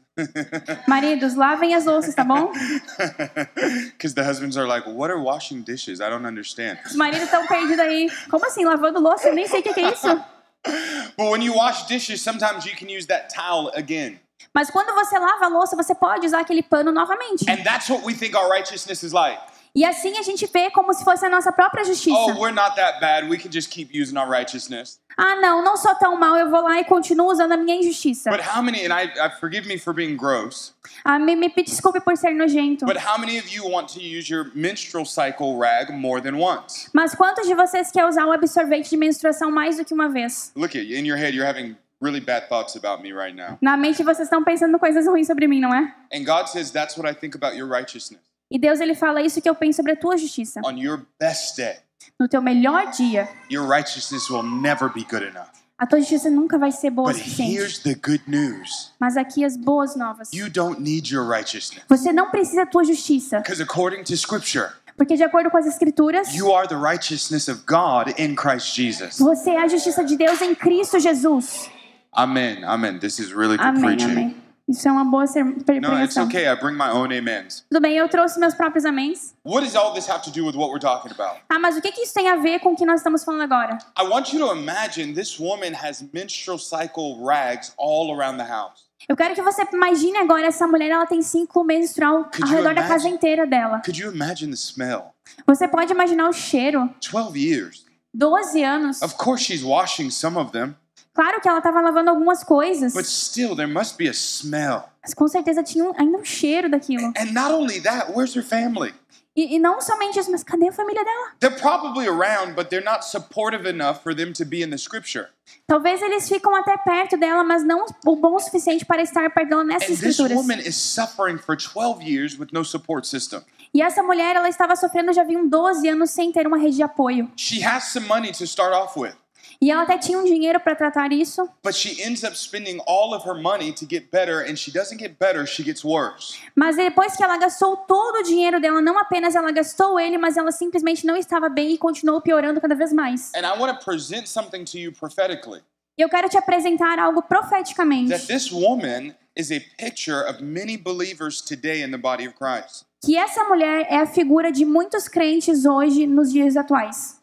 maridos, 0.87 1.35
lavem 1.35 1.73
as 1.75 1.85
louças, 1.85 2.13
tá 2.15 2.23
bom? 2.23 2.51
because 3.91 4.13
the 4.13 4.23
husbands 4.23 4.57
are 4.57 4.67
like, 4.67 4.87
what 4.87 5.11
are 5.11 5.21
washing 5.21 5.61
dishes? 5.61 5.99
I 5.99 6.09
don't 6.09 6.25
understand. 6.25 6.79
Os 6.85 6.95
maridos 6.95 7.23
estão 7.23 7.45
perdidos 7.47 7.79
aí. 7.79 8.09
Como 8.29 8.45
assim, 8.45 8.65
lavando 8.65 8.99
louça? 8.99 9.27
Eu 9.29 9.35
nem 9.35 9.47
sei 9.47 9.59
o 9.59 9.63
que 9.63 9.73
que 9.73 9.79
é 9.79 9.91
isso. 9.91 10.07
But 11.17 11.31
when 11.31 11.41
you 11.41 11.53
wash 11.55 11.87
dishes, 11.87 12.21
sometimes 12.21 12.65
you 12.65 12.75
can 12.75 12.89
use 12.89 13.07
that 13.07 13.33
towel 13.33 13.71
again. 13.75 14.19
Mas 14.53 14.69
quando 14.69 14.93
você 14.93 15.17
lava 15.17 15.45
a 15.45 15.47
louça, 15.47 15.75
você 15.75 15.93
pode 15.93 16.25
usar 16.25 16.39
aquele 16.39 16.63
pano 16.63 16.91
novamente. 16.91 17.49
And 17.49 17.63
that's 17.63 17.89
what 17.89 18.03
we 18.05 18.13
think 18.13 18.35
our 18.35 18.49
righteousness 18.49 19.03
is 19.03 19.13
like. 19.13 19.39
E 19.77 19.85
assim 19.85 20.17
a 20.17 20.23
gente 20.23 20.43
vê 20.51 20.71
como 20.71 20.91
se 20.91 21.03
fosse 21.03 21.23
a 21.23 21.29
nossa 21.29 21.51
própria 21.51 21.85
justiça. 21.85 22.17
Oh, 22.17 22.33
we're 22.39 22.51
not 22.51 22.75
that 22.77 22.99
bad. 22.99 23.29
We 23.29 23.37
can 23.37 23.51
just 23.51 23.69
keep 23.69 23.95
using 23.95 24.17
our 24.17 24.27
righteousness. 24.27 24.99
Ah, 25.15 25.35
não, 25.35 25.63
não 25.63 25.77
sou 25.77 25.93
tão 25.93 26.17
mal, 26.17 26.35
eu 26.35 26.49
vou 26.49 26.63
lá 26.63 26.79
e 26.79 26.83
continuo 26.85 27.27
usando 27.31 27.51
a 27.51 27.57
minha 27.57 27.75
injustiça. 27.75 28.31
But 28.31 28.41
how 28.41 28.63
many, 28.63 28.83
and 28.83 28.91
I, 28.91 29.03
I 29.19 29.29
forgive 29.39 29.67
me 29.67 29.77
for 29.77 29.93
being 29.93 30.17
gross, 30.17 30.73
Ah, 31.05 31.19
me, 31.19 31.35
me 31.35 31.53
desculpe 31.63 31.99
por 32.01 32.17
ser 32.17 32.33
nojento. 32.33 32.87
but 32.87 32.97
how 32.97 33.19
many 33.19 33.37
of 33.37 33.47
you 33.53 33.69
want 33.69 33.87
to 33.93 33.99
use 33.99 34.27
your 34.33 34.49
menstrual 34.55 35.05
cycle 35.05 35.59
rag 35.59 35.91
more 35.91 36.19
than 36.19 36.39
once? 36.39 36.89
Mas 36.91 37.13
quantos 37.13 37.45
de 37.45 37.53
vocês 37.53 37.91
quer 37.91 38.07
usar 38.07 38.25
o 38.25 38.31
absorvente 38.31 38.89
de 38.89 38.97
menstruação 38.97 39.51
mais 39.51 39.77
do 39.77 39.85
que 39.85 39.93
uma 39.93 40.09
vez? 40.09 40.51
Look 40.55 40.75
at 40.75 40.85
you. 40.87 40.97
In 40.97 41.05
your 41.05 41.19
head, 41.19 41.35
you're 41.35 41.47
having 41.47 41.77
really 42.01 42.19
bad 42.19 42.49
thoughts 42.49 42.75
about 42.75 43.03
me 43.03 43.13
right 43.13 43.35
now. 43.35 43.59
Na 43.61 43.77
mente 43.77 44.01
vocês 44.01 44.25
estão 44.27 44.43
pensando 44.43 44.79
coisas 44.79 45.05
ruins 45.05 45.27
sobre 45.27 45.47
mim, 45.47 45.59
não 45.59 45.71
é? 45.71 45.93
And 46.11 46.23
God 46.25 46.47
says, 46.47 46.71
that's 46.71 46.97
what 46.97 47.07
I 47.07 47.13
think 47.13 47.35
about 47.35 47.55
your 47.55 47.67
righteousness. 47.69 48.21
E 48.49 48.57
Deus 48.57 48.79
ele 48.79 48.95
fala 48.95 49.21
isso 49.21 49.41
que 49.41 49.49
eu 49.49 49.55
penso 49.55 49.77
sobre 49.77 49.91
a 49.91 49.95
tua 49.95 50.17
justiça. 50.17 50.61
On 50.65 50.71
your 50.77 51.05
best 51.19 51.57
day, 51.57 51.77
No 52.19 52.27
teu 52.27 52.41
melhor 52.41 52.89
dia, 52.91 53.27
your 53.51 53.67
righteousness 53.67 54.29
will 54.29 54.43
never 54.43 54.89
be 54.91 55.03
good 55.03 55.23
enough. 55.25 55.49
a 55.77 55.85
tua 55.85 55.99
justiça 55.99 56.29
nunca 56.29 56.57
vai 56.57 56.71
ser 56.71 56.89
boa 56.89 57.11
o 57.11 57.13
suficiente. 57.13 57.53
here's 57.53 57.79
the 57.79 57.93
good 57.93 58.23
news 58.25 58.91
Mas 58.99 59.15
aqui 59.17 59.43
as 59.45 59.55
boas 59.57 59.95
novas. 59.95 60.31
you 60.33 60.49
don't 60.49 60.81
need 60.81 61.13
your 61.13 61.27
righteousness. 61.27 61.83
Você 61.89 62.11
não 62.13 62.31
precisa 62.31 62.63
da 62.63 62.65
tua 62.65 62.83
justiça, 62.83 63.37
Because 63.39 63.61
according 63.61 64.03
to 64.03 64.13
Scripture, 64.13 64.69
porque 64.95 65.15
de 65.15 65.23
acordo 65.23 65.51
com 65.51 65.57
as 65.57 65.67
escrituras, 65.67 66.33
you 66.33 66.51
are 66.55 66.67
the 66.67 66.75
righteousness 66.75 67.47
of 67.47 67.61
God 67.67 68.17
in 68.17 68.33
Christ 68.35 68.73
Jesus. 68.75 69.19
você 69.19 69.51
é 69.51 69.61
a 69.61 69.67
justiça 69.67 70.03
de 70.03 70.15
Deus 70.15 70.41
em 70.41 70.55
Cristo 70.55 70.99
Jesus. 70.99 71.69
Amen. 72.13 72.63
Amen. 72.63 72.97
This 72.97 73.19
is 73.19 73.27
really 73.31 73.57
good 73.57 73.61
Amém, 73.67 73.81
preaching. 73.83 74.11
amém. 74.11 74.35
Isso 74.67 74.87
é 74.87 74.91
uma 74.91 75.05
boa 75.05 75.25
ser- 75.25 75.45
No, 75.45 75.51
it's 75.53 75.63
pregação. 75.63 76.25
okay. 76.25 76.45
I 76.45 76.55
bring 76.55 76.75
my 76.75 76.89
own 76.91 77.05
amens. 77.17 77.63
Tudo 77.69 77.81
bem, 77.81 77.95
eu 77.95 78.09
trouxe 78.09 78.37
meus 78.39 78.53
próprios 78.53 78.83
améns. 78.85 79.33
What 79.45 79.63
does 79.65 79.75
all 79.75 79.93
this 79.93 80.09
have 80.09 80.21
to 80.23 80.29
do 80.31 80.45
with 80.45 80.55
what 80.57 80.69
we're 80.71 80.79
talking 80.81 81.09
about? 81.11 81.39
Ah, 81.49 81.57
mas 81.57 81.77
o 81.77 81.81
que, 81.81 81.89
que 81.91 82.01
isso 82.01 82.13
tem 82.13 82.27
a 82.29 82.35
ver 82.35 82.59
com 82.59 82.73
o 82.73 82.75
que 82.75 82.85
nós 82.85 82.99
estamos 82.99 83.23
falando 83.23 83.41
agora? 83.43 83.77
I 83.97 84.03
want 84.03 84.33
you 84.33 84.39
to 84.45 84.53
imagine 84.53 85.13
this 85.13 85.39
woman 85.39 85.71
has 85.73 86.03
menstrual 86.13 86.59
cycle 86.59 87.23
rags 87.25 87.73
all 87.77 88.13
around 88.13 88.37
the 88.37 88.49
house. 88.51 88.85
Eu 89.07 89.15
quero 89.15 89.33
que 89.35 89.41
você 89.41 89.65
imagine 89.71 90.17
agora 90.17 90.47
essa 90.47 90.67
mulher, 90.67 90.89
ela 90.91 91.05
tem 91.05 91.21
ciclo 91.21 91.63
menstrual 91.63 92.25
Could 92.25 92.43
ao 92.43 92.49
redor 92.49 92.75
da 92.75 92.81
casa 92.81 92.93
imagine? 93.07 93.13
inteira 93.15 93.47
dela. 93.47 93.79
Could 93.85 93.97
you 94.01 94.11
imagine 94.11 94.51
the 94.51 94.57
smell? 94.57 95.13
Você 95.45 95.65
pode 95.65 95.93
imaginar 95.93 96.27
o 96.27 96.33
cheiro. 96.33 96.89
12 97.09 97.39
years. 97.39 97.85
12 98.13 98.63
anos. 98.63 99.01
Of 99.01 99.15
course, 99.15 99.43
she's 99.45 99.63
washing 99.63 100.09
some 100.09 100.37
of 100.37 100.51
them, 100.51 100.75
Claro 101.17 101.41
que 101.41 101.49
ela 101.49 101.57
estava 101.57 101.81
lavando 101.81 102.11
algumas 102.11 102.43
coisas, 102.43 102.93
but 102.93 103.03
still, 103.05 103.55
there 103.55 103.65
must 103.65 103.97
be 103.97 104.07
a 104.07 104.13
smell. 104.13 104.83
mas 105.01 105.15
com 105.15 105.27
certeza 105.27 105.63
tinha 105.63 105.83
um- 105.83 105.93
ainda 105.97 106.15
um 106.19 106.23
cheiro 106.23 106.69
daquilo. 106.69 107.07
And 107.17 107.31
not 107.33 107.51
only 107.51 107.81
that, 107.81 108.11
where's 108.11 108.35
her 108.37 108.43
family? 108.43 108.93
E, 109.35 109.55
e 109.55 109.59
não 109.59 109.81
somente 109.81 110.19
isso, 110.19 110.31
mas 110.31 110.43
cadê 110.43 110.67
a 110.67 110.71
família 110.71 111.03
dela? 111.03 111.31
They're 111.39 111.59
probably 111.59 112.07
around, 112.07 112.53
but 112.53 112.69
they're 112.69 112.85
not 112.85 113.03
supportive 113.03 113.67
enough 113.67 114.03
for 114.03 114.15
them 114.15 114.31
to 114.33 114.45
be 114.45 114.61
in 114.63 114.69
the 114.69 114.77
scripture. 114.77 115.29
Talvez 115.67 116.01
eles 116.03 116.27
ficam 116.29 116.55
até 116.55 116.77
perto 116.77 117.17
dela, 117.17 117.43
mas 117.43 117.63
não 117.63 117.83
o 118.05 118.15
bom 118.15 118.35
o 118.35 118.39
suficiente 118.39 118.85
para 118.85 119.01
estar 119.01 119.27
perto 119.31 119.49
dela 119.49 119.63
nessas 119.63 119.89
And 119.89 119.93
this 119.93 120.03
escrituras. 120.19 120.37
woman 120.37 120.59
is 120.59 120.75
suffering 120.75 121.37
for 121.39 121.55
12 121.57 122.03
years 122.03 122.37
with 122.37 122.49
no 122.53 122.63
support 122.63 123.07
system. 123.07 123.41
E 123.73 123.81
essa 123.81 124.03
mulher, 124.03 124.35
ela 124.35 124.49
estava 124.49 124.75
sofrendo 124.75 125.11
já 125.13 125.21
havia 125.23 125.43
12 125.43 125.87
anos 125.89 126.11
sem 126.11 126.31
ter 126.31 126.45
uma 126.47 126.57
rede 126.59 126.75
de 126.77 126.83
apoio. 126.83 127.31
She 127.35 127.63
has 127.63 127.85
some 127.85 128.07
money 128.07 128.31
to 128.31 128.43
start 128.43 128.71
off 128.73 128.99
with, 128.99 129.13
E 129.61 129.71
ela 129.71 129.83
até 129.83 129.97
tinha 129.97 130.19
um 130.19 130.23
dinheiro 130.23 130.59
para 130.59 130.75
tratar 130.75 131.11
isso, 131.11 131.49
but 131.63 131.73
she 131.73 132.01
ends 132.01 132.23
up 132.23 132.37
spending 132.37 132.79
all 132.85 133.13
of 133.13 133.27
her 133.27 133.35
money 133.35 133.73
to 133.73 133.87
get 133.89 134.09
better, 134.11 134.41
and 134.47 134.55
she 134.55 134.71
doesn't 134.71 134.99
get 134.99 135.17
better, 135.19 135.45
she 135.47 135.63
gets 135.63 135.83
worse. 135.83 136.37
mas 136.55 136.75
depois 136.75 137.15
que 137.15 137.23
ela 137.23 137.37
gastou 137.37 137.75
todo 137.77 138.19
o 138.19 138.23
dinheiro 138.23 138.59
dela, 138.61 138.81
não 138.81 138.99
apenas 138.99 139.35
ela 139.35 139.51
gastou 139.51 139.99
ele, 139.99 140.17
mas 140.17 140.37
ela 140.37 140.51
simplesmente 140.51 141.05
não 141.05 141.15
estava 141.15 141.49
bem 141.49 141.73
e 141.73 141.77
continuou 141.77 142.21
piorando 142.21 142.61
cada 142.61 142.75
vez 142.75 142.93
mais. 142.93 143.31
And 143.33 143.45
I 143.45 143.57
want 143.59 143.77
to 143.79 143.83
present 143.83 144.27
something 144.27 144.63
to 144.65 144.77
you 144.77 144.91
prophetically 144.91 145.61
E 145.97 146.03
eu 146.03 146.09
quero 146.09 146.29
te 146.29 146.37
apresentar 146.37 146.99
algo 146.99 147.21
that 147.23 147.27
profeticamente, 147.27 148.27
this 148.27 148.51
woman 148.51 149.15
is 149.35 149.51
a 149.51 149.59
picture 149.79 150.23
of 150.29 150.43
many 150.43 150.77
believers 150.77 151.41
today 151.41 151.81
in 151.83 151.89
the 151.89 151.97
body 151.97 152.27
of 152.27 152.35
Christ. 152.35 152.85
que 153.03 153.17
essa 153.17 153.43
mulher 153.45 153.87
é 153.89 153.97
a 153.97 154.05
figura 154.05 154.51
de 154.51 154.65
muitos 154.65 155.07
crentes 155.07 155.65
hoje 155.65 156.05
nos 156.05 156.31
dias 156.31 156.55
atuais. 156.55 157.17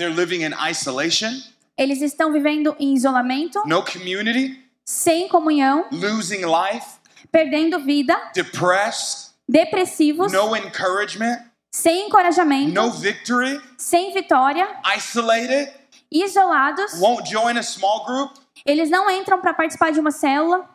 Eles 1.76 2.00
estão 2.00 2.32
vivendo 2.32 2.76
em 2.78 2.94
isolamento, 2.94 3.60
no 3.66 3.84
community, 3.84 4.62
sem 4.84 5.28
comunhão, 5.28 5.86
losing 5.90 6.42
life, 6.44 6.98
perdendo 7.32 7.80
vida, 7.80 8.16
depressed, 8.32 9.32
depressivos, 9.48 10.32
no 10.32 10.54
encouragement, 10.56 11.38
sem 11.72 12.06
encorajamento, 12.06 12.72
no 12.72 12.90
victory, 12.92 13.60
sem 13.76 14.12
vitória, 14.12 14.80
isolated, 14.96 15.72
isolados. 16.12 17.00
won't 17.00 17.28
join 17.28 17.58
a 17.58 17.62
small 17.62 18.04
group, 18.04 18.36
Eles 18.64 18.88
não 18.88 19.10
entram 19.10 19.40
para 19.40 19.52
participar 19.52 19.90
de 19.90 19.98
uma 19.98 20.12
célula. 20.12 20.68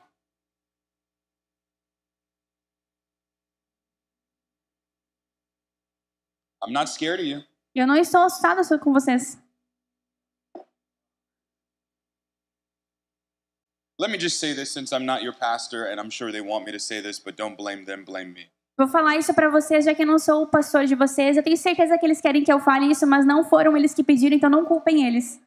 I'm 6.62 6.74
not 6.74 6.89
scared 6.89 7.22
of 7.22 7.25
you. 7.27 7.44
Eu 7.74 7.88
não 7.88 7.96
estou 7.96 8.22
assustada 8.24 8.63
só 8.63 8.77
com 8.77 8.91
vocês. 8.91 9.38
Let 14.00 14.12
me 14.12 14.18
just 14.18 14.39
say 14.39 14.53
this 14.53 14.72
since 14.72 14.94
I'm 14.94 15.06
not 15.06 15.24
your 15.24 15.34
pastor, 15.34 15.84
and 15.91 16.00
I'm 16.00 16.10
sure 16.10 16.32
they 16.32 16.39
want 16.39 16.65
me 16.65 16.72
to 16.72 16.79
say 16.79 17.01
this, 17.01 17.20
but 17.20 17.36
don't 17.36 17.58
blame 17.58 17.84
them, 17.84 18.06
blame 18.06 18.34
me. 18.34 18.50
Vou 18.77 18.88
falar 18.88 19.18
isso 19.18 19.34
para 19.34 19.50
vocês, 19.50 19.84
já 19.84 19.94
que 19.94 20.03
eu 20.03 20.08
não 20.08 20.18
sou 20.18 20.44
o 20.44 20.48
pastor 20.48 20.86
de 20.86 20.96
vocês. 20.96 21.36
Eu 21.36 21.44
tenho 21.44 21.58
certeza 21.58 21.98
que 21.98 22.06
eles 22.06 22.22
querem 22.22 22.41
que 22.41 22.51
eu 22.51 22.62
fale 22.62 22.89
isso, 22.89 23.06
mas 23.06 23.25
não 23.25 23.44
foram 23.44 23.75
eles 23.75 23.94
que 23.94 24.01
pediram, 24.01 24.38
então 24.38 24.50
não 24.50 24.63
culpem 24.63 25.06
eles. 25.06 25.38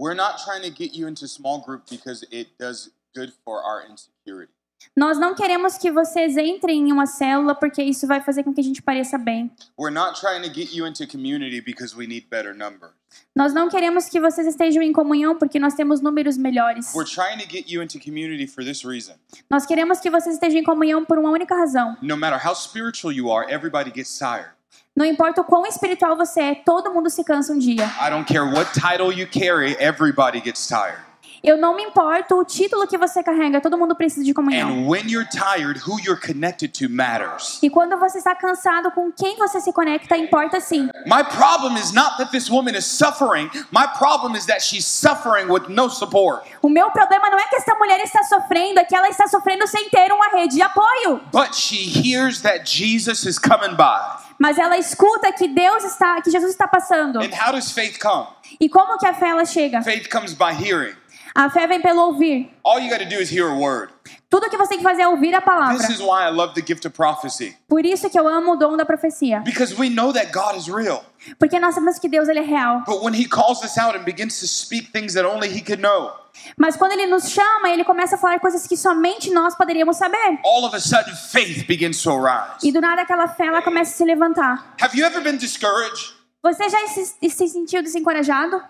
We're 0.00 0.14
not 0.14 0.44
trying 0.44 0.62
to 0.62 0.70
get 0.70 0.94
you 0.94 1.08
into 1.08 1.26
small 1.26 1.60
group 1.60 1.90
because 1.90 2.24
it 2.32 2.50
does 2.60 2.92
good 3.12 3.32
for 3.44 3.60
our 3.64 3.84
insecurity. 3.90 4.52
Nós 4.96 5.18
não 5.18 5.34
queremos 5.34 5.78
que 5.78 5.90
vocês 5.90 6.36
entrem 6.36 6.88
em 6.88 6.92
uma 6.92 7.06
célula 7.06 7.54
porque 7.54 7.82
isso 7.82 8.06
vai 8.06 8.20
fazer 8.20 8.42
com 8.42 8.52
que 8.52 8.60
a 8.60 8.64
gente 8.64 8.82
pareça 8.82 9.16
bem. 9.16 9.50
We're 9.78 9.94
not 9.94 10.20
trying 10.20 10.42
to 10.42 10.52
get 10.52 10.72
you 10.74 10.86
into 10.86 11.06
community 11.06 11.60
because 11.60 11.96
we 11.96 12.06
need 12.06 12.26
better 12.30 12.54
numbers. 12.54 12.92
Nós 13.34 13.54
não 13.54 13.68
queremos 13.68 14.08
que 14.08 14.20
vocês 14.20 14.46
estejam 14.46 14.82
em 14.82 14.92
comunhão 14.92 15.38
porque 15.38 15.58
nós 15.58 15.74
temos 15.74 16.00
números 16.00 16.36
melhores. 16.36 16.92
We're 16.94 17.08
trying 17.08 17.38
to 17.38 17.50
get 17.50 17.70
you 17.70 17.82
into 17.82 17.98
community 17.98 18.46
for 18.46 18.64
this 18.64 18.84
reason. 18.84 19.14
Nós 19.48 19.64
queremos 19.64 20.00
que 20.00 20.10
vocês 20.10 20.34
estejam 20.34 20.60
em 20.60 20.64
comunhão 20.64 21.04
por 21.04 21.18
uma 21.18 21.30
única 21.30 21.54
razão. 21.54 21.96
No 22.02 22.16
matter 22.16 22.44
how 22.44 22.54
spiritual 22.54 23.12
you 23.12 23.32
are, 23.32 23.50
everybody 23.52 23.92
gets 23.94 24.18
tired. 24.18 24.50
Não 24.94 25.04
importa 25.06 25.40
o 25.40 25.44
quão 25.44 25.64
espiritual 25.64 26.16
você 26.16 26.40
é, 26.40 26.54
todo 26.56 26.92
mundo 26.92 27.08
se 27.08 27.22
cansa 27.22 27.52
um 27.52 27.58
dia. 27.58 27.84
I 28.00 28.10
don't 28.10 28.26
care 28.26 28.44
what 28.44 28.72
title 28.72 29.12
you 29.12 29.28
carry, 29.28 29.76
everybody 29.78 30.40
gets 30.40 30.66
tired. 30.66 31.07
Eu 31.42 31.56
não 31.56 31.76
me 31.76 31.82
importo 31.82 32.36
o 32.36 32.44
título 32.44 32.86
que 32.86 32.98
você 32.98 33.22
carrega, 33.22 33.60
todo 33.60 33.78
mundo 33.78 33.94
precisa 33.94 34.24
de 34.24 34.34
comunhão. 34.34 34.70
And 34.70 34.88
when 34.88 35.08
you're 35.08 35.28
tired, 35.28 35.80
who 35.86 35.98
you're 36.00 36.20
connected 36.20 36.72
to 36.78 36.90
matters. 36.90 37.58
E 37.62 37.70
quando 37.70 37.96
você 37.98 38.18
está 38.18 38.34
cansado, 38.34 38.90
com 38.90 39.12
quem 39.12 39.36
você 39.36 39.60
se 39.60 39.72
conecta 39.72 40.16
importa 40.16 40.60
sim. 40.60 40.88
My 41.06 41.22
problem 41.24 41.76
is 41.76 41.92
not 41.92 42.16
that 42.18 42.30
this 42.32 42.50
woman 42.50 42.76
is 42.76 42.84
suffering. 42.84 43.50
My 43.70 43.86
problem 43.98 44.36
is 44.36 44.46
that 44.46 44.62
she's 44.62 44.86
suffering 44.86 45.48
with 45.50 45.68
no 45.68 45.88
support. 45.88 46.44
O 46.60 46.68
meu 46.68 46.90
problema 46.90 47.30
não 47.30 47.38
é 47.38 47.44
que 47.44 47.56
essa 47.56 47.74
mulher 47.76 48.00
está 48.00 48.22
sofrendo, 48.24 48.80
é 48.80 48.84
que 48.84 48.94
ela 48.94 49.08
está 49.08 49.28
sofrendo 49.28 49.66
sem 49.66 49.88
ter 49.90 50.12
uma 50.12 50.28
rede 50.28 50.56
de 50.56 50.62
apoio. 50.62 51.20
But 51.32 51.54
she 51.54 51.76
hears 51.84 52.42
that 52.42 52.64
Jesus 52.64 53.24
is 53.24 53.38
coming 53.38 53.76
by. 53.76 54.26
Mas 54.38 54.56
ela 54.56 54.78
escuta 54.78 55.32
que 55.32 55.48
Deus 55.48 55.84
está, 55.84 56.20
que 56.22 56.30
Jesus 56.30 56.52
está 56.52 56.68
passando. 56.68 57.20
And 57.20 57.30
how 57.32 57.52
does 57.52 57.72
faith 57.72 57.98
come? 57.98 58.26
E 58.60 58.68
como 58.68 58.96
que 58.98 59.06
a 59.06 59.12
fé 59.12 59.28
ela 59.30 59.44
chega? 59.44 59.82
Faith 59.82 60.08
comes 60.08 60.32
by 60.32 60.52
hearing. 60.52 60.94
A 61.40 61.48
fé 61.48 61.68
vem 61.68 61.80
pelo 61.80 62.00
ouvir. 62.02 62.50
All 62.64 62.80
you 62.80 62.90
got 62.90 62.98
to 62.98 63.08
do 63.08 63.14
is 63.22 63.30
hear 63.30 63.46
a 63.46 63.54
word. 63.54 63.92
Tudo 64.28 64.50
que 64.50 64.56
você 64.56 64.70
tem 64.70 64.78
que 64.78 64.82
fazer 64.82 65.02
é 65.02 65.08
ouvir 65.08 65.32
a 65.36 65.40
palavra. 65.40 65.78
This 65.78 65.88
is 65.88 66.00
why 66.00 66.26
I 66.26 66.30
love 66.30 66.52
the 66.52 66.66
gift 66.66 66.84
of 66.84 66.96
prophecy. 66.96 67.56
Por 67.68 67.86
isso 67.86 68.10
que 68.10 68.18
eu 68.18 68.26
amo 68.26 68.54
o 68.54 68.56
dom 68.56 68.76
da 68.76 68.84
profecia. 68.84 69.38
Because 69.44 69.72
we 69.78 69.88
know 69.88 70.12
that 70.12 70.32
God 70.32 70.56
is 70.56 70.66
real. 70.66 71.04
Porque 71.38 71.60
nós 71.60 71.76
sabemos 71.76 72.00
que 72.00 72.08
Deus 72.08 72.28
ele 72.28 72.40
é 72.40 72.42
real. 72.42 72.82
But 72.84 73.04
when 73.04 73.14
he 73.14 73.24
calls 73.24 73.62
us 73.62 73.78
out 73.78 73.96
and 73.96 74.02
begins 74.02 74.40
to 74.40 74.48
speak 74.48 74.90
things 74.90 75.14
that 75.14 75.24
only 75.24 75.48
he 75.48 75.60
could 75.60 75.80
know, 75.80 76.10
Mas 76.56 76.76
quando 76.76 76.90
ele 76.94 77.06
nos 77.06 77.28
chama, 77.30 77.70
ele 77.70 77.84
começa 77.84 78.16
a 78.16 78.18
falar 78.18 78.40
coisas 78.40 78.66
que 78.66 78.76
somente 78.76 79.30
nós 79.30 79.54
poderíamos 79.56 79.96
saber. 79.96 80.40
all 80.44 80.64
of 80.64 80.74
a 80.74 80.80
sudden 80.80 81.14
faith 81.14 81.68
begins 81.68 82.02
to 82.02 82.10
arise. 82.10 82.66
E 82.66 82.72
do 82.72 82.80
nada 82.80 83.02
aquela 83.02 83.28
fé 83.28 83.46
ela 83.46 83.62
começa 83.62 83.92
a 83.92 83.96
se 83.96 84.04
levantar. 84.04 84.74
Have 84.80 84.98
you 84.98 85.06
ever 85.06 85.22
been 85.22 85.36
discouraged? 85.36 86.14
Você 86.42 86.68
já 86.68 86.84
se, 86.88 87.06
se 87.30 87.48
sentiu 87.48 87.80
desencorajado? 87.80 88.60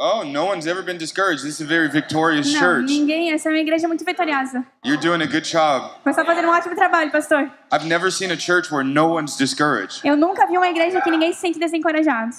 Oh, 0.00 0.22
no 0.22 0.44
one's 0.44 0.68
ever 0.68 0.80
been 0.80 0.96
discouraged. 0.96 1.42
This 1.42 1.54
is 1.54 1.60
a 1.60 1.64
very 1.64 1.88
victorious 1.88 2.52
Não, 2.52 2.60
church. 2.60 2.86
ninguém. 2.86 3.32
Essa 3.32 3.48
é 3.48 3.52
uma 3.52 3.58
igreja 3.58 3.88
muito 3.88 4.04
vitoriosa. 4.04 4.64
You're 4.84 5.00
doing 5.00 5.20
a 5.22 5.26
good 5.26 5.42
job. 5.44 5.90
Você 6.04 6.10
está 6.10 6.24
fazendo 6.24 6.46
um 6.46 6.52
ótimo 6.52 6.76
trabalho, 6.76 7.10
pastor. 7.10 7.50
I've 7.72 7.84
never 7.84 8.08
seen 8.12 8.30
a 8.30 8.36
church 8.38 8.70
where 8.70 8.84
no 8.84 9.08
one's 9.12 9.36
discouraged. 9.36 10.02
Eu 10.04 10.16
nunca 10.16 10.46
vi 10.46 10.56
uma 10.56 10.68
igreja 10.68 11.00
que 11.00 11.10
ninguém 11.10 11.32
se 11.32 11.40
sente 11.40 11.58
desencorajado. 11.58 12.30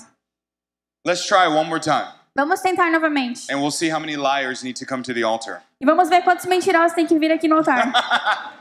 Let's 1.05 1.25
try 1.25 1.47
one 1.47 1.67
more 1.67 1.81
time. 1.81 2.07
Vamos 2.33 2.61
tentar 2.61 2.89
novamente. 2.91 3.51
And 3.51 3.59
we'll 3.59 3.71
see 3.71 3.89
how 3.89 3.99
many 3.99 4.15
liars 4.15 4.63
need 4.63 4.77
to 4.77 4.85
come 4.85 5.03
to 5.03 5.13
the 5.13 5.23
altar. 5.23 5.61
E 5.81 5.85
vamos 5.85 6.07
ver 6.07 6.23
quantos 6.23 6.45
mentirosos 6.45 6.93
tem 6.93 7.05
que 7.05 7.19
vir 7.19 7.29
aqui 7.33 7.49
no 7.49 7.57
altar. 7.57 7.91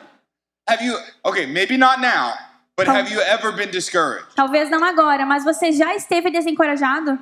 Have 0.69 0.83
you, 0.83 0.99
okay, 1.25 1.47
maybe 1.47 1.76
not 1.78 2.00
now, 2.00 2.35
but 2.76 2.87
have 2.88 3.11
you 3.11 3.21
ever 3.23 3.52
been 3.52 3.71
discouraged? 3.71 4.26
Talvez 4.35 4.69
não 4.69 4.85
agora, 4.85 5.25
mas 5.25 5.43
você 5.43 5.73
já 5.73 5.95
esteve 5.95 6.31
desencorajado? 6.31 7.19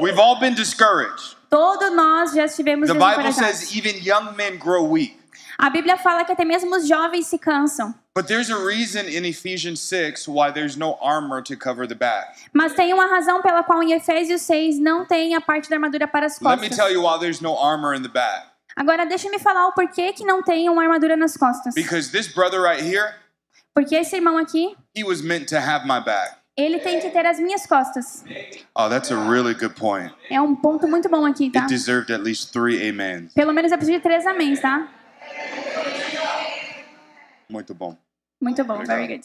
We've 0.00 0.18
all 0.18 0.38
been 0.38 0.54
discouraged. 0.54 1.36
Todos 1.50 1.90
nós 1.92 2.32
já 2.32 2.44
estivemos 2.44 2.88
The 2.88 2.94
Bible 2.94 3.32
says 3.32 3.74
even 3.74 4.00
young 4.02 4.34
men 4.36 4.58
grow 4.58 4.84
weak. 4.86 5.16
A 5.58 5.70
Bíblia 5.70 5.96
fala 5.96 6.24
que 6.24 6.30
até 6.32 6.44
mesmo 6.44 6.76
os 6.76 6.86
jovens 6.86 7.26
se 7.26 7.36
cansam. 7.38 7.92
But 8.14 8.26
there's 8.26 8.48
a 8.50 8.56
reason 8.56 9.08
in 9.08 9.24
Ephesians 9.24 9.80
6 9.80 10.28
why 10.28 10.52
there's 10.52 10.76
no 10.76 10.96
armor 11.02 11.42
to 11.42 11.56
cover 11.56 11.86
the 11.86 11.96
back. 11.96 12.28
Mas 12.52 12.74
tem 12.74 12.92
uma 12.92 13.06
razão 13.06 13.42
pela 13.42 13.62
qual 13.64 13.82
em 13.82 13.92
Efésios 13.92 14.42
6 14.42 14.78
não 14.78 15.04
tem 15.04 15.34
a 15.34 15.40
parte 15.40 15.68
da 15.68 15.76
armadura 15.76 16.06
para 16.06 16.26
as 16.26 16.40
Let 16.40 16.60
me 16.60 16.68
costas. 16.68 16.76
tell 16.76 16.92
you 16.92 17.02
why 17.02 17.18
there's 17.18 17.40
no 17.40 17.56
armor 17.56 17.94
in 17.94 18.02
the 18.02 18.08
back. 18.08 18.46
Agora 18.76 19.04
deixa 19.04 19.28
me 19.30 19.38
falar 19.40 19.66
o 19.66 19.72
porquê 19.72 20.12
que 20.12 20.24
não 20.24 20.42
tem 20.42 20.68
uma 20.68 20.82
armadura 20.82 21.16
nas 21.16 21.36
costas. 21.36 21.74
Because 21.74 22.12
this 22.12 22.28
brother 22.32 22.62
right 22.62 22.80
here, 22.80 23.14
Porque 23.74 23.96
esse 23.96 24.14
irmão 24.14 24.38
aqui, 24.38 24.76
he 24.96 25.02
was 25.02 25.22
meant 25.22 25.48
to 25.48 25.56
have 25.56 25.84
my 25.84 26.00
back. 26.00 26.36
Ele 26.58 26.80
tem 26.80 26.98
que 26.98 27.08
ter 27.10 27.24
as 27.24 27.38
minhas 27.38 27.64
costas. 27.66 28.24
Oh, 28.74 28.88
that's 28.88 29.12
a 29.12 29.16
really 29.16 29.54
good 29.54 29.74
point. 29.76 30.12
É 30.28 30.40
um 30.40 30.56
ponto 30.56 30.88
muito 30.88 31.08
bom 31.08 31.24
aqui, 31.24 31.50
tá? 31.50 31.60
It 31.60 31.68
deserved 31.68 32.12
at 32.12 32.20
least 32.22 32.52
three 32.52 32.88
amens. 32.88 33.32
Pelo 33.32 33.52
menos 33.52 33.70
eu 33.70 33.78
preciso 33.78 33.98
de 33.98 34.02
três 34.02 34.26
améns, 34.26 34.60
tá? 34.60 34.88
Muito 37.48 37.72
bom. 37.74 37.96
Muito 38.40 38.64
bom, 38.64 38.84
very 38.84 39.06
good. 39.06 39.24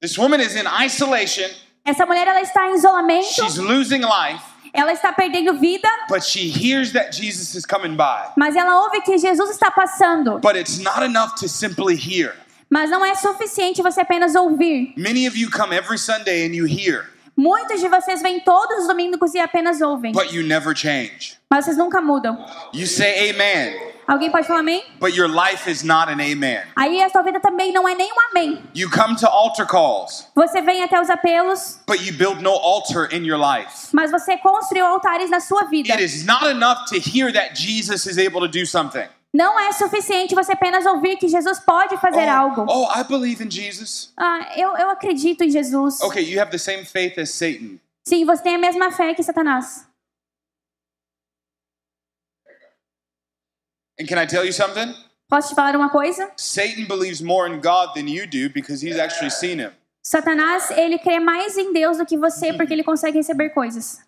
This 0.00 0.18
woman 0.18 0.40
is 0.40 0.54
in 0.56 0.66
isolation. 0.84 1.48
Essa 1.84 2.04
mulher 2.04 2.26
ela 2.26 2.40
está 2.42 2.68
em 2.68 2.74
isolamento, 2.74 3.26
She's 3.32 3.56
losing 3.56 4.02
life, 4.02 4.44
ela 4.74 4.92
está 4.92 5.12
perdendo 5.12 5.54
vida, 5.58 5.88
but 6.08 6.22
she 6.22 6.50
hears 6.50 6.92
that 6.92 7.12
Jesus 7.16 7.54
is 7.54 7.64
coming 7.64 7.96
by. 7.96 8.32
mas 8.36 8.54
ela 8.54 8.82
ouve 8.84 9.00
que 9.00 9.16
Jesus 9.16 9.50
está 9.50 9.70
passando. 9.70 10.38
But 10.40 10.56
it's 10.56 10.78
not 10.78 11.02
enough 11.02 11.34
to 11.40 11.48
simply 11.48 11.96
hear. 11.96 12.34
Mas 12.70 12.90
não 12.90 13.04
é 13.04 13.14
suficiente 13.14 13.82
você 13.82 14.00
apenas 14.02 14.34
ouvir. 14.34 14.92
Many 14.96 15.26
of 15.26 15.38
you 15.38 15.50
come 15.50 15.74
every 15.74 15.98
Sunday 15.98 16.46
and 16.46 16.54
you 16.54 16.66
hear, 16.66 17.10
Muitos 17.36 17.80
de 17.80 17.88
vocês 17.88 18.20
vêm 18.20 18.40
todos 18.40 18.78
os 18.80 18.88
domingos 18.88 19.32
e 19.32 19.38
apenas 19.38 19.80
ouvem, 19.80 20.12
but 20.12 20.32
you 20.32 20.42
never 20.42 20.76
change. 20.76 21.38
mas 21.48 21.64
vocês 21.64 21.76
nunca 21.76 22.00
mudam. 22.00 22.36
You 22.74 22.86
say 22.86 23.30
amen, 23.30 23.78
Alguém 24.08 24.28
pode 24.30 24.46
falar 24.46 24.60
amém? 24.60 24.82
but 24.98 25.14
your 25.14 25.28
life 25.28 25.70
is 25.70 25.84
not 25.84 26.08
an 26.10 26.14
amen. 26.20 26.62
Aí 26.74 27.00
a 27.00 27.08
sua 27.08 27.22
vida 27.22 27.38
também 27.38 27.72
não 27.72 27.88
é 27.88 27.94
nem 27.94 28.10
um 28.12 28.16
amém. 28.32 28.60
You 28.74 28.90
come 28.90 29.14
to 29.16 29.26
altar 29.28 29.66
calls, 29.66 30.26
Você 30.34 30.60
vem 30.60 30.82
até 30.82 31.00
os 31.00 31.08
apelos, 31.08 31.78
but 31.86 32.00
you 32.04 32.12
build 32.12 32.42
no 32.42 32.50
altar 32.50 33.08
in 33.14 33.24
your 33.24 33.38
life. 33.38 33.88
mas 33.92 34.10
você 34.10 34.36
construiu 34.38 34.84
altares 34.84 35.30
na 35.30 35.38
sua 35.38 35.62
vida. 35.70 35.92
It 35.94 36.02
is 36.02 36.24
not 36.26 36.44
enough 36.44 36.86
to 36.88 36.96
hear 36.96 37.32
that 37.32 37.54
Jesus 37.54 38.04
is 38.06 38.18
able 38.18 38.40
to 38.40 38.48
do 38.48 38.66
something. 38.66 39.06
Não 39.34 39.60
é 39.60 39.72
suficiente 39.72 40.34
você 40.34 40.52
apenas 40.52 40.86
ouvir 40.86 41.16
que 41.18 41.28
Jesus 41.28 41.60
pode 41.60 41.96
fazer 41.98 42.28
algo. 42.28 42.64
Oh, 42.68 42.86
oh, 42.86 42.98
I 42.98 43.04
believe 43.04 43.44
in 43.44 43.50
Jesus. 43.50 44.12
Ah, 44.16 44.52
eu, 44.56 44.76
eu 44.76 44.90
acredito 44.90 45.44
em 45.44 45.50
Jesus. 45.50 46.00
Okay, 46.00 46.22
you 46.22 46.40
have 46.40 46.50
the 46.50 46.58
same 46.58 46.84
faith 46.84 47.18
as 47.18 47.30
Satan. 47.30 47.78
Sim, 48.06 48.24
você 48.24 48.42
tem 48.42 48.54
a 48.54 48.58
mesma 48.58 48.90
fé 48.90 49.14
que 49.14 49.22
Satanás. 49.22 49.86
And 54.00 54.06
can 54.06 54.18
I 54.18 54.26
tell 54.26 54.44
you 54.44 54.52
something? 54.52 54.94
Posso 55.28 55.50
te 55.50 55.54
falar 55.54 55.76
uma 55.76 55.90
coisa? 55.90 56.32
Satan 56.36 56.86
believes 56.86 57.20
more 57.20 57.46
in 57.46 57.60
God 57.60 57.92
than 57.94 58.08
you 58.08 58.26
do 58.26 58.48
because 58.48 58.80
he's 58.80 58.98
actually 58.98 59.30
seen 59.30 59.58
him. 59.58 59.72
Satanás, 60.02 60.70
ele 60.70 60.98
crê 60.98 61.20
mais 61.20 61.58
em 61.58 61.70
Deus 61.74 61.98
do 61.98 62.06
que 62.06 62.16
você 62.16 62.54
porque 62.56 62.72
ele 62.72 62.82
consegue 62.82 63.18
receber 63.18 63.50
coisas. 63.50 63.98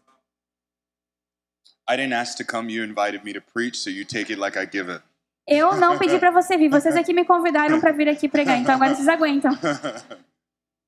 I 1.87 1.97
didn't 1.97 2.15
ask 2.15 2.39
to 2.39 2.45
come, 2.45 2.73
you 2.73 2.83
invited 2.83 3.23
me 3.23 3.35
to 3.35 3.41
preach, 3.43 3.77
so 3.77 3.91
you 3.91 4.05
take 4.07 4.33
it 4.33 4.39
like 4.39 4.57
I 4.57 4.65
give 4.65 4.89
it. 4.89 5.03
Eu 5.51 5.75
não 5.75 5.99
pedi 5.99 6.17
pra 6.21 6.31
você 6.31 6.57
vir, 6.57 6.69
vocês 6.71 6.95
aqui 6.95 7.13
me 7.13 7.25
convidaram 7.25 7.81
pra 7.81 7.91
vir 7.91 8.09
aqui 8.09 8.29
pregar, 8.29 8.57
então 8.57 8.73
agora 8.77 8.95
vocês 8.95 9.09
aguentam. 9.09 9.51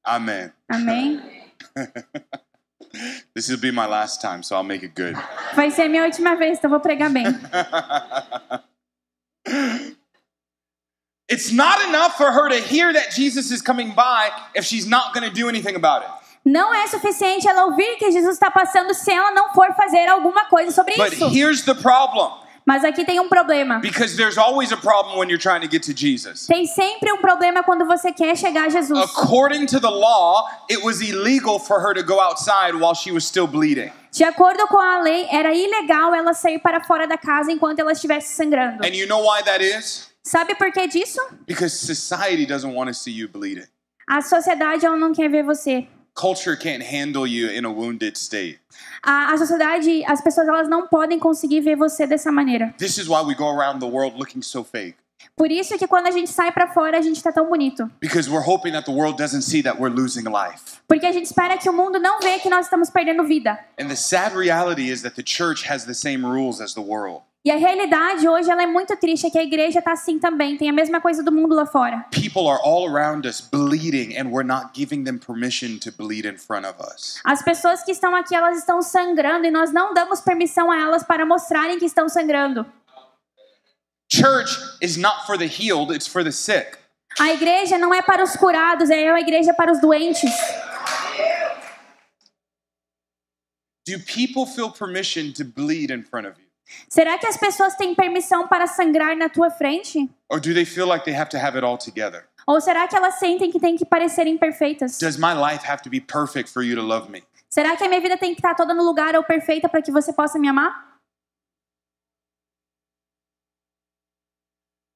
Amen. 0.06 0.52
Amém? 0.70 1.20
This 3.34 3.48
will 3.48 3.58
be 3.58 3.72
my 3.72 3.86
last 3.86 4.20
time, 4.20 4.44
so 4.44 4.54
I'll 4.54 4.62
make 4.62 4.84
it 4.84 4.94
good. 4.94 5.14
Vai 5.56 5.70
ser 5.72 5.82
a 5.82 5.88
minha 5.88 6.04
última 6.04 6.36
vez, 6.36 6.58
então 6.58 6.70
vou 6.70 6.78
pregar 6.78 7.10
bem. 7.10 7.24
It's 11.28 11.50
not 11.50 11.82
enough 11.88 12.16
for 12.16 12.30
her 12.30 12.48
to 12.50 12.60
hear 12.60 12.92
that 12.92 13.10
Jesus 13.16 13.50
is 13.50 13.62
coming 13.62 13.92
by 13.94 14.30
if 14.54 14.64
she's 14.66 14.86
not 14.86 15.14
going 15.14 15.28
to 15.28 15.34
do 15.34 15.48
anything 15.48 15.74
about 15.74 16.04
it. 16.04 16.12
Não 16.44 16.74
é 16.74 16.86
suficiente 16.88 17.48
ela 17.48 17.64
ouvir 17.64 17.96
que 17.96 18.10
Jesus 18.12 18.34
está 18.34 18.50
passando 18.50 18.92
se 18.94 19.10
ela 19.10 19.30
não 19.32 19.52
for 19.54 19.72
fazer 19.74 20.08
alguma 20.08 20.44
coisa 20.44 20.70
sobre 20.70 20.94
But 20.96 21.12
isso. 21.14 21.28
here's 21.30 21.64
the 21.64 21.74
problem 21.74 22.41
Mas 22.66 22.84
aqui 22.84 23.04
tem 23.04 23.18
um 23.18 23.28
problema. 23.28 23.80
because 23.80 24.16
there's 24.16 24.38
always 24.38 24.72
a 24.72 24.76
problem 24.76 25.18
when 25.18 25.28
you're 25.28 25.42
trying 25.42 25.60
to 25.60 25.68
get 25.68 25.82
to 25.82 25.92
Jesus. 25.92 26.46
Tem 26.46 26.64
sempre 26.66 27.12
um 27.12 27.18
problema 27.18 27.62
quando 27.62 27.84
você 27.84 28.12
quer 28.12 28.36
chegar 28.36 28.66
a 28.66 28.68
Jesus. 28.68 28.98
According 28.98 29.66
to 29.66 29.80
the 29.80 29.90
law, 29.90 30.48
it 30.70 30.82
was 30.82 31.00
illegal 31.00 31.58
for 31.58 31.80
her 31.80 31.94
to 31.94 32.02
go 32.02 32.20
outside 32.20 32.74
while 32.74 32.94
she 32.94 33.10
was 33.10 33.24
still 33.24 33.46
bleeding. 33.46 33.90
De 34.12 34.24
acordo 34.24 34.66
com 34.68 34.78
a 34.78 35.00
lei, 35.00 35.26
era 35.30 35.52
ilegal 35.54 36.14
ela 36.14 36.34
sair 36.34 36.58
para 36.58 36.84
fora 36.84 37.06
da 37.06 37.16
casa 37.16 37.50
enquanto 37.50 37.80
ela 37.80 37.92
estivesse 37.92 38.34
sangrando. 38.34 38.84
And 38.84 38.94
you 38.94 39.06
know 39.06 39.22
why 39.22 39.42
that 39.42 39.62
is? 39.62 40.10
Sabe 40.22 40.54
por 40.54 40.70
que 40.70 40.86
disso? 40.86 41.20
Because 41.46 41.74
society 41.74 42.46
doesn't 42.46 42.74
want 42.74 42.88
to 42.88 42.94
see 42.94 43.10
you 43.10 43.28
bleeding. 43.28 43.66
A 44.08 44.20
sociedade 44.20 44.84
ela 44.86 44.96
não 44.96 45.12
quer 45.12 45.28
ver 45.28 45.42
você. 45.42 45.88
Culture 46.14 46.56
can't 46.56 46.82
handle 46.82 47.26
you 47.26 47.50
in 47.50 47.64
a 47.64 47.70
wounded 47.70 48.18
state. 48.18 48.58
A, 49.02 49.32
a 49.32 49.38
sociedade, 49.38 50.04
as 50.04 50.20
pessoas 50.20 50.46
elas 50.46 50.68
não 50.68 50.86
podem 50.86 51.18
conseguir 51.18 51.60
ver 51.60 51.76
você 51.76 52.06
dessa 52.06 52.30
maneira. 52.30 52.74
This 52.78 52.98
is 52.98 53.08
why 53.08 53.22
we 53.22 53.34
go 53.34 53.48
around 53.48 53.80
the 53.80 53.86
world 53.86 54.18
looking 54.18 54.42
so 54.42 54.62
fake. 54.62 54.96
Por 55.36 55.50
isso 55.50 55.76
que 55.78 55.86
quando 55.86 56.08
a 56.08 56.10
gente 56.10 56.30
sai 56.30 56.52
para 56.52 56.66
fora, 56.68 56.98
a 56.98 57.00
gente 57.00 57.22
tá 57.22 57.32
tão 57.32 57.48
bonito. 57.48 57.90
Porque 58.00 58.18
a 61.06 61.12
gente 61.12 61.24
espera 61.24 61.56
que 61.56 61.68
o 61.68 61.72
mundo 61.72 61.98
não 61.98 62.20
vê 62.20 62.38
que 62.38 62.50
nós 62.50 62.66
estamos 62.66 62.90
perdendo 62.90 63.24
vida. 63.24 63.58
And 63.80 63.88
the 63.88 63.96
sad 63.96 64.36
reality 64.36 64.90
is 64.90 65.02
that 65.02 65.16
the 65.16 65.24
church 65.24 65.70
has 65.70 65.84
the 65.84 65.94
same 65.94 66.26
rules 66.26 66.60
as 66.60 66.74
the 66.74 66.80
world. 66.80 67.22
E 67.44 67.50
a 67.50 67.56
realidade 67.56 68.28
hoje 68.28 68.48
ela 68.48 68.62
é 68.62 68.66
muito 68.66 68.96
triste, 68.96 69.26
é 69.26 69.30
que 69.30 69.36
a 69.36 69.42
igreja 69.42 69.82
tá 69.82 69.90
assim 69.90 70.16
também, 70.16 70.56
tem 70.56 70.70
a 70.70 70.72
mesma 70.72 71.00
coisa 71.00 71.24
do 71.24 71.32
mundo 71.32 71.56
lá 71.56 71.66
fora. 71.66 72.06
People 72.12 72.48
are 72.48 72.60
all 72.62 72.88
around 72.88 73.26
us 73.26 73.40
bleeding, 73.40 74.16
and 74.16 74.30
we're 74.30 74.46
not 74.46 74.70
giving 74.72 75.02
them 75.02 75.18
permission 75.18 75.80
to 75.80 75.90
bleed 75.90 76.24
in 76.24 76.38
front 76.38 76.64
of 76.64 76.80
us. 76.80 77.20
As 77.24 77.42
pessoas 77.42 77.82
que 77.82 77.90
estão 77.90 78.14
aqui, 78.14 78.32
elas 78.32 78.58
estão 78.58 78.80
sangrando 78.80 79.44
e 79.44 79.50
nós 79.50 79.72
não 79.72 79.92
damos 79.92 80.20
permissão 80.20 80.70
a 80.70 80.78
elas 80.78 81.02
para 81.02 81.26
mostrarem 81.26 81.80
que 81.80 81.84
estão 81.84 82.08
sangrando. 82.08 82.64
Church 84.08 84.56
is 84.80 84.96
not 84.96 85.26
for 85.26 85.36
the 85.36 85.48
healed, 85.48 85.92
it's 85.92 86.06
for 86.06 86.22
the 86.22 86.30
sick. 86.30 86.78
A 87.18 87.32
igreja 87.32 87.76
não 87.76 87.92
é 87.92 88.02
para 88.02 88.22
os 88.22 88.36
curados, 88.36 88.88
é 88.88 89.10
a 89.10 89.20
igreja 89.20 89.52
para 89.52 89.72
os 89.72 89.80
doentes. 89.80 90.30
Do 93.84 93.98
people 94.06 94.46
feel 94.46 94.70
permission 94.70 95.32
to 95.32 95.44
bleed 95.44 95.90
in 95.92 96.04
front 96.04 96.28
of 96.28 96.38
you? 96.38 96.41
Será 96.88 97.18
que 97.18 97.26
as 97.26 97.36
pessoas 97.36 97.74
têm 97.74 97.94
permissão 97.94 98.46
para 98.48 98.66
sangrar 98.66 99.16
na 99.16 99.28
tua 99.28 99.50
frente? 99.50 100.10
Or 100.28 100.40
do 100.40 100.52
they 100.52 100.64
feel 100.64 100.86
like 100.86 101.04
they 101.04 101.14
have 101.14 101.30
to 101.30 101.38
have 101.38 101.56
it 101.56 101.64
all 101.64 101.78
together? 101.78 102.28
Ou 102.46 102.60
será 102.60 102.88
que 102.88 102.96
elas 102.96 103.14
sentem 103.18 103.50
que 103.50 103.60
têm 103.60 103.76
que 103.76 103.84
parecer 103.84 104.26
imperfeitas? 104.26 104.98
Does 104.98 105.16
my 105.16 105.32
life 105.32 105.64
have 105.66 105.82
to 105.82 105.90
be 105.90 106.00
perfect 106.00 106.50
for 106.50 106.62
you 106.62 106.74
to 106.76 106.82
love 106.82 107.10
me? 107.10 107.22
Será 107.48 107.76
que 107.76 107.84
a 107.84 107.88
minha 107.88 108.00
vida 108.00 108.16
tem 108.16 108.34
que 108.34 108.40
estar 108.40 108.54
toda 108.54 108.72
no 108.74 108.82
lugar 108.82 109.14
ou 109.14 109.22
perfeita 109.22 109.68
para 109.68 109.82
que 109.82 109.92
você 109.92 110.12
possa 110.12 110.38
me 110.38 110.48
amar? 110.48 110.90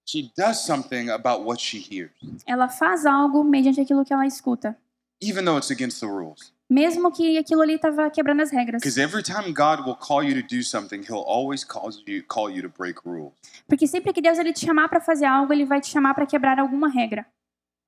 She 0.08 0.30
does 0.36 0.64
something 0.64 1.10
about 1.10 1.42
what 1.44 1.60
she 1.60 1.78
hears, 1.78 2.12
Ela 2.46 2.68
faz 2.68 3.04
algo 3.04 3.42
mediante 3.42 3.80
aquilo 3.80 4.04
que 4.04 4.12
ela 4.12 4.24
escuta, 4.24 4.76
even 5.20 5.44
though 5.44 5.58
it's 5.58 5.70
against 5.70 6.00
the 6.00 6.06
rules. 6.06 6.52
Mesmo 6.68 7.12
que 7.12 7.38
aquilo 7.38 7.62
ali 7.62 7.74
estava 7.74 8.10
quebrando 8.10 8.42
as 8.42 8.50
regras. 8.50 8.80
Because 8.82 9.00
every 9.00 9.22
time 9.22 9.52
God 9.52 9.86
will 9.86 9.96
call 9.96 10.22
you 10.22 10.40
to 10.40 10.46
do 10.46 10.62
something, 10.62 11.00
He'll 11.02 11.24
always 11.26 11.64
cause 11.64 12.02
you, 12.06 12.22
call 12.24 12.50
you 12.50 12.62
to 12.62 12.68
break 12.68 13.00
rules. 13.04 13.32
Porque 13.68 13.86
sempre 13.86 14.12
que 14.12 14.20
Deus 14.20 14.38
ele 14.38 14.52
te 14.52 14.64
chamar 14.64 14.88
para 14.88 15.00
fazer 15.00 15.26
algo, 15.26 15.52
ele 15.52 15.64
vai 15.64 15.80
te 15.80 15.88
chamar 15.88 16.14
para 16.14 16.26
quebrar 16.26 16.58
alguma 16.58 16.88
regra. 16.88 17.26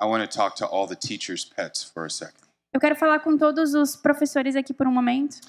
I 0.00 0.06
want 0.06 0.22
to 0.28 0.36
talk 0.36 0.56
to 0.58 0.64
all 0.64 0.86
the 0.86 0.94
teachers' 0.94 1.44
pets 1.44 1.82
for 1.82 2.06
a 2.06 2.10
second. 2.10 2.38
Eu 2.72 2.80
quero 2.80 2.94
falar 2.94 3.18
com 3.20 3.36
todos 3.36 3.74
os 3.74 3.96
professores 3.96 4.54
aqui 4.54 4.72
por 4.72 4.86
um 4.86 4.92
momento. 4.92 5.40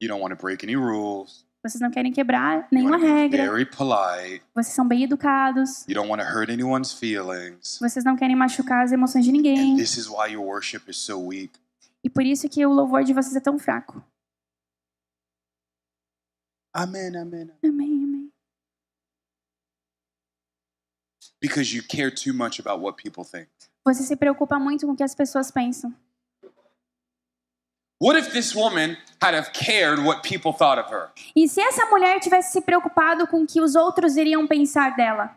You 0.00 0.08
don't 0.08 0.22
want 0.22 0.30
to 0.30 0.40
break 0.40 0.64
any 0.64 0.76
rules. 0.76 1.44
Vocês 1.64 1.80
não 1.80 1.90
querem 1.90 2.12
quebrar 2.12 2.68
nenhuma 2.70 2.96
regra. 2.96 3.42
very 3.50 3.64
polite. 3.66 4.44
Vocês 4.54 4.74
são 4.74 4.86
bem 4.86 5.02
educados. 5.02 5.84
You 5.88 5.94
don't 5.94 6.08
want 6.08 6.22
to 6.22 6.28
hurt 6.28 6.50
anyone's 6.50 6.92
feelings. 6.92 7.78
Vocês 7.80 8.04
não 8.04 8.14
querem 8.14 8.36
machucar 8.36 8.84
as 8.84 8.92
emoções 8.92 9.24
de 9.24 9.30
And 9.30 9.34
ninguém. 9.34 9.76
this 9.76 9.96
is 9.96 10.06
why 10.08 10.30
your 10.32 10.46
worship 10.46 10.88
is 10.88 10.96
so 10.98 11.18
weak. 11.18 11.58
E 12.04 12.10
por 12.10 12.24
isso 12.24 12.48
que 12.48 12.64
o 12.64 12.72
louvor 12.72 13.04
de 13.04 13.12
vocês 13.12 13.34
é 13.34 13.40
tão 13.40 13.58
fraco. 13.58 14.02
Amen, 16.74 17.16
amen. 17.16 17.50
Amém, 17.64 18.04
amém. 18.04 18.32
Because 21.40 21.74
you 21.74 21.82
care 21.82 22.10
too 22.10 22.32
much 22.32 22.60
about 22.60 22.80
what 22.80 22.96
people 23.02 23.24
think. 23.24 23.48
Você 23.84 24.02
se 24.02 24.16
preocupa 24.16 24.58
muito 24.58 24.86
com 24.86 24.92
o 24.92 24.96
que 24.96 25.02
as 25.02 25.14
pessoas 25.14 25.50
pensam. 25.50 25.94
What 28.00 28.16
if 28.16 28.32
this 28.32 28.54
woman 28.54 28.96
had 29.20 29.34
have 29.34 29.52
cared 29.52 29.98
what 30.04 30.22
people 30.22 30.52
thought 30.52 30.78
of 30.78 30.88
her? 30.90 31.10
E 31.34 31.48
se 31.48 31.60
essa 31.60 31.84
mulher 31.86 32.20
tivesse 32.20 32.52
se 32.52 32.60
preocupado 32.60 33.26
com 33.26 33.42
o 33.42 33.46
que 33.46 33.60
os 33.60 33.74
outros 33.74 34.16
iriam 34.16 34.46
pensar 34.46 34.94
dela? 34.94 35.36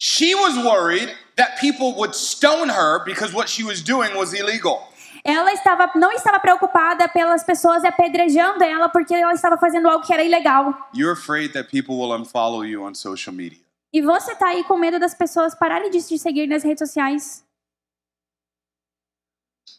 She 0.00 0.32
was 0.32 0.56
worried 0.56 1.12
that 1.34 1.58
people 1.60 1.94
would 1.96 2.14
stone 2.14 2.70
her 2.70 3.04
because 3.04 3.34
what 3.34 3.50
she 3.50 3.64
was 3.64 3.82
doing 3.82 4.14
was 4.16 4.32
illegal. 4.32 4.92
Ela 5.24 5.52
estava, 5.52 5.90
não 5.94 6.12
estava 6.12 6.40
preocupada 6.40 7.08
pelas 7.08 7.44
pessoas 7.44 7.84
apedrejando 7.84 8.62
ela 8.62 8.88
porque 8.88 9.14
ela 9.14 9.32
estava 9.32 9.58
fazendo 9.58 9.88
algo 9.88 10.06
que 10.06 10.12
era 10.12 10.22
ilegal. 10.22 10.90
You're 10.94 11.12
afraid 11.12 11.52
that 11.52 11.70
people 11.70 11.96
will 11.96 12.12
unfollow 12.12 12.64
you 12.64 12.82
on 12.82 12.94
social 12.94 13.34
media. 13.34 13.58
E 13.92 14.02
você 14.02 14.34
tá 14.34 14.48
aí 14.48 14.64
com 14.64 14.76
medo 14.76 14.98
das 14.98 15.14
pessoas 15.14 15.54
pararem 15.54 15.90
de 15.90 16.06
te 16.06 16.18
seguir 16.18 16.46
nas 16.46 16.62
redes 16.62 16.80
sociais. 16.80 17.44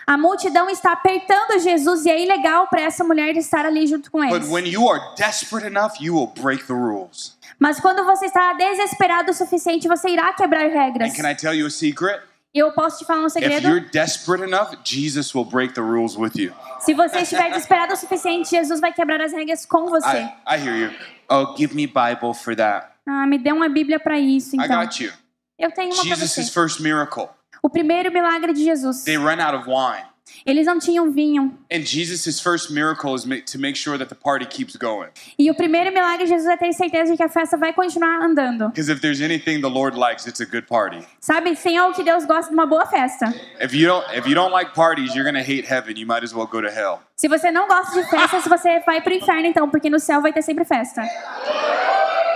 A 0.07 0.17
multidão 0.17 0.69
está 0.69 0.93
apertando 0.93 1.59
Jesus 1.61 2.05
e 2.05 2.11
é 2.11 2.23
ilegal 2.23 2.67
para 2.67 2.81
essa 2.83 3.05
mulher 3.05 3.37
estar 3.37 3.65
ali 3.65 3.87
junto 3.87 4.11
com 4.11 4.19
But 4.21 4.33
eles. 4.33 4.49
when 4.49 4.67
you 4.67 4.89
are 4.89 5.01
desperate 5.17 5.67
enough, 5.67 5.93
you 6.01 6.15
will 6.15 6.27
break 6.27 6.67
the 6.67 6.73
rules. 6.75 7.37
Mas 7.59 7.79
quando 7.81 8.05
você 8.05 8.27
está 8.27 8.53
desesperado 8.55 9.31
o 9.31 9.35
suficiente, 9.35 9.87
você 9.87 10.09
irá 10.09 10.33
quebrar 10.33 10.69
regras. 10.69 11.11
And 11.13 11.15
can 11.15 11.31
I 11.31 11.35
tell 11.35 11.55
you 11.55 11.67
a 11.67 11.71
secret? 11.71 12.21
Eu 12.53 12.73
posso 12.73 12.99
te 12.99 13.05
falar 13.05 13.23
um 13.23 13.27
If 13.27 13.33
segredo? 13.33 13.69
you're 13.69 13.89
desperate 13.91 14.43
enough, 14.45 14.77
Jesus 14.85 15.35
will 15.35 15.45
break 15.45 15.75
the 15.75 15.81
rules 15.81 16.17
with 16.17 16.33
you. 16.37 16.53
Se 16.81 16.95
você 16.95 17.19
estiver 17.21 17.49
desesperado 17.51 17.95
o 17.95 17.97
suficiente, 17.97 18.51
Jesus 18.51 18.81
vai 18.81 18.93
quebrar 18.93 19.21
as 19.21 19.33
regras 19.33 19.67
com 19.67 19.87
você. 19.87 20.07
I, 20.07 20.33
I 20.49 20.59
hear 20.59 20.77
you. 20.77 20.91
Oh, 21.29 21.57
give 21.57 21.75
me 21.75 21.87
Bible 21.87 22.35
for 22.35 22.55
that. 22.55 22.89
Ah, 23.07 23.27
me 23.27 23.39
dê 23.39 23.53
uma 23.53 23.69
Bíblia 23.69 23.99
para 23.99 24.19
isso, 24.19 24.55
I 24.57 24.65
então. 24.65 24.81
got 24.85 25.01
you. 25.03 25.13
Eu 25.59 25.71
tenho 25.73 25.95
uma 25.95 26.03
para 26.03 26.17
Jesus' 26.17 26.35
você. 26.35 26.51
first 26.53 26.81
miracle. 26.81 27.29
O 27.63 27.71
primeiro 27.71 28.13
milagre 28.13 28.53
de 28.53 28.65
Jesus. 28.65 29.05
They 29.05 29.17
run 29.17 29.41
out 29.41 29.55
of 29.57 29.67
wine. 29.69 30.05
Eles 30.45 30.67
não 30.67 30.79
tinham 30.79 31.11
vinho. 31.11 31.57
And 31.73 31.83
Jesus' 31.83 32.41
first 32.41 32.71
miracle 32.71 33.15
is 33.15 33.25
ma- 33.25 33.37
to 33.51 33.59
make 33.59 33.79
sure 33.79 33.97
that 33.97 34.09
the 34.09 34.15
party 34.15 34.45
keeps 34.47 34.75
going. 34.77 35.09
E 35.39 35.51
o 35.51 35.55
primeiro 35.55 35.93
milagre 35.93 36.25
de 36.25 36.31
Jesus 36.31 36.47
é 36.49 36.57
ter 36.57 36.73
certeza 36.73 37.13
de 37.13 37.17
que 37.17 37.23
a 37.23 37.29
festa 37.29 37.57
vai 37.57 37.73
continuar 37.73 38.21
andando. 38.23 38.69
Because 38.69 38.91
if 38.91 39.01
there's 39.01 39.21
anything 39.23 39.61
the 39.61 39.69
Lord 39.71 39.97
likes, 39.97 40.27
it's 40.27 40.41
a 40.41 40.45
good 40.45 40.67
party. 40.67 41.07
Sabe, 41.21 41.55
sem 41.57 41.79
algo 41.79 41.95
que 41.95 42.03
Deus 42.03 42.25
gosta 42.27 42.49
de 42.51 42.55
uma 42.55 42.67
boa 42.67 42.85
festa. 42.87 43.33
If 43.61 43.75
you 43.75 43.87
don't 43.87 44.05
if 44.17 44.27
you 44.27 44.35
don't 44.35 44.53
like 44.53 44.75
parties, 44.75 45.15
you're 45.15 45.25
gonna 45.25 45.43
hate 45.45 45.65
heaven. 45.67 45.97
You 45.97 46.07
might 46.07 46.25
as 46.25 46.35
well 46.35 46.47
go 46.47 46.61
to 46.61 46.69
hell. 46.69 47.01
Se 47.17 47.29
você 47.29 47.51
não 47.51 47.69
gosta 47.69 48.03
de 48.03 48.09
festas, 48.11 48.45
você 48.45 48.81
vai 48.81 49.01
pro 49.01 49.13
inferno 49.15 49.47
então, 49.47 49.71
porque 49.71 49.89
no 49.89 50.01
céu 50.01 50.21
vai 50.21 50.33
ter 50.33 50.43
sempre 50.43 50.65
festa. 50.65 51.03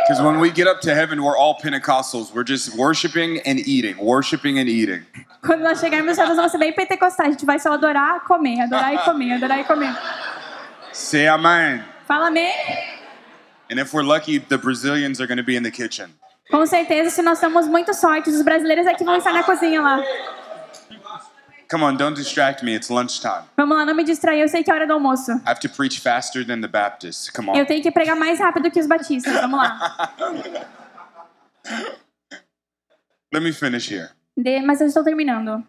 Because 0.08 0.24
when 0.24 0.40
we 0.40 0.50
get 0.50 0.66
up 0.66 0.80
to 0.80 0.94
heaven, 0.94 1.22
we're 1.22 1.36
all 1.36 1.54
Pentecostals. 1.60 2.32
We're 2.32 2.42
just 2.42 2.74
worshiping 2.78 3.40
and 3.44 3.58
eating, 3.58 3.98
worshiping 3.98 4.58
and 4.58 4.66
eating. 4.66 5.04
Quando 5.42 5.60
nós 5.60 5.80
chegarmos 5.80 6.06
no 6.06 6.14
céu, 6.14 6.26
nós 6.28 6.36
vamos 6.36 6.50
ser 6.50 6.56
bem 6.56 6.72
pentecostais. 6.72 7.28
A 7.28 7.32
gente 7.32 7.44
vai 7.44 7.58
só 7.58 7.74
adorar, 7.74 8.24
comer, 8.24 8.58
adorar 8.62 8.94
e 8.94 8.98
comer, 9.00 9.32
adorar 9.34 9.60
e 9.60 9.64
comer. 9.64 9.94
Say 10.94 11.28
amen. 11.28 11.84
Fala 12.06 12.28
amém? 12.28 12.50
And 13.70 13.78
if 13.78 13.92
we're 13.92 14.02
lucky, 14.02 14.38
the 14.38 14.56
Brazilians 14.56 15.20
are 15.20 15.26
gonna 15.26 15.42
be 15.42 15.56
in 15.56 15.62
the 15.62 15.70
kitchen. 15.70 16.14
Com 16.50 16.64
certeza, 16.64 17.10
se 17.10 17.20
nós 17.20 17.38
somos 17.38 17.68
muito 17.68 17.92
sortes, 17.92 18.34
os 18.34 18.42
brasileiros 18.42 18.86
aqui 18.86 19.04
vão 19.04 19.16
estar 19.16 19.34
na 19.34 19.42
cozinha 19.42 19.82
lá. 19.82 20.02
Come 21.70 21.84
on, 21.84 21.96
don't 21.96 22.14
distract 22.16 22.62
me. 22.64 22.74
It's 22.74 22.88
lunchtime. 22.88 23.44
Vamos 23.56 23.76
lá, 23.76 23.84
não 23.84 23.94
me 23.94 24.02
distrair, 24.02 24.40
eu 24.40 24.48
sei 24.48 24.64
que 24.64 24.70
é 24.70 24.74
hora 24.74 24.86
do 24.86 24.94
almoço. 24.94 25.32
I 25.32 25.40
have 25.50 25.60
to 25.60 25.68
preach 25.68 26.00
faster 26.00 26.44
than 26.46 26.60
the 26.62 26.68
Baptists. 26.68 27.28
Come 27.30 27.50
Eu 27.50 27.62
on. 27.62 27.66
tenho 27.66 27.82
que 27.82 27.90
pregar 27.90 28.16
mais 28.16 28.38
rápido 28.38 28.70
que 28.70 28.80
os 28.80 28.86
batistas. 28.86 29.32
Vamos 29.34 29.58
lá. 29.60 30.14
Let 33.32 33.42
me 33.42 33.52
finish 33.52 33.90
here. 33.90 34.08
De- 34.36 34.60
mas 34.62 34.80
eu 34.80 34.86
estou 34.86 35.04
terminando. 35.04 35.62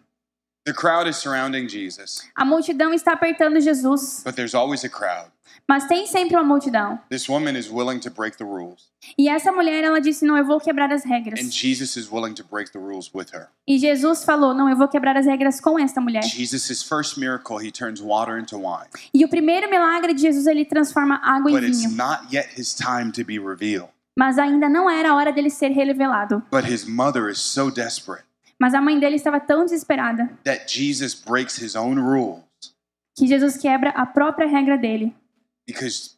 The 0.64 0.74
crowd 0.74 1.08
is 1.08 1.16
surrounding 1.16 1.68
Jesus, 1.68 2.20
A 2.34 2.44
multidão 2.44 2.92
está 2.92 3.12
apertando 3.12 3.60
Jesus, 3.60 4.22
but 4.24 4.34
there's 4.34 4.54
always 4.54 4.84
a 4.84 4.88
crowd. 4.90 5.30
mas 5.66 5.86
tem 5.86 6.06
sempre 6.06 6.36
uma 6.36 6.44
multidão. 6.44 6.98
This 7.08 7.28
woman 7.28 7.56
is 7.58 7.70
willing 7.70 7.98
to 8.00 8.10
break 8.10 8.36
the 8.36 8.44
rules, 8.44 8.90
E 9.16 9.28
essa 9.28 9.50
mulher, 9.50 9.82
ela 9.82 10.00
disse: 10.00 10.24
Não, 10.26 10.36
eu 10.36 10.44
vou 10.44 10.60
quebrar 10.60 10.92
as 10.92 11.04
and 11.06 11.08
regras. 11.08 11.40
Jesus 11.54 11.96
is 11.96 12.10
willing 12.12 12.34
to 12.34 12.44
break 12.44 12.70
the 12.72 12.78
rules 12.78 13.10
with 13.14 13.28
her. 13.32 13.48
E 13.66 13.78
Jesus 13.78 14.22
falou: 14.22 14.52
Não, 14.52 14.68
eu 14.68 14.76
vou 14.76 14.86
quebrar 14.86 15.16
as 15.16 15.24
regras 15.24 15.60
com 15.60 15.78
esta 15.78 15.98
mulher. 16.00 16.22
Jesus' 16.24 16.82
first 16.82 17.16
miracle, 17.18 17.56
he 17.58 17.70
turns 17.72 18.00
water 18.02 18.38
into 18.38 18.58
wine, 18.58 18.90
E 19.14 19.24
o 19.24 19.28
primeiro 19.28 19.70
milagre 19.70 20.12
de 20.12 20.20
Jesus, 20.20 20.46
ele 20.46 20.66
transforma 20.66 21.18
água 21.24 21.50
em 21.50 21.54
but 21.54 21.64
it's 21.64 21.80
vinho. 21.82 21.96
not 21.96 22.26
yet 22.30 22.50
his 22.60 22.74
time 22.74 23.10
to 23.12 23.24
be 23.24 23.38
revealed. 23.38 23.88
Mas 24.18 24.38
ainda 24.38 24.68
não 24.68 24.90
era 24.90 25.12
a 25.12 25.14
hora 25.14 25.32
dele 25.32 25.48
ser 25.48 25.68
revelado. 25.70 26.42
But 26.50 26.64
his 26.70 26.84
mother 26.84 27.30
is 27.30 27.38
so 27.38 27.70
desperate 27.70 28.24
Mas 28.60 28.74
a 28.74 28.80
mãe 28.80 28.98
dele 29.00 29.16
estava 29.16 29.40
tão 29.40 29.64
desesperada 29.64 30.28
that 30.44 30.66
Jesus 30.68 31.14
breaks 31.14 31.56
his 31.60 31.74
own 31.74 31.98
rules 31.98 32.42
que 33.16 33.26
Jesus 33.26 33.56
quebra 33.56 33.90
a 33.90 34.04
própria 34.06 34.46
regra 34.46 34.76
dele. 34.78 35.14
because 35.66 36.16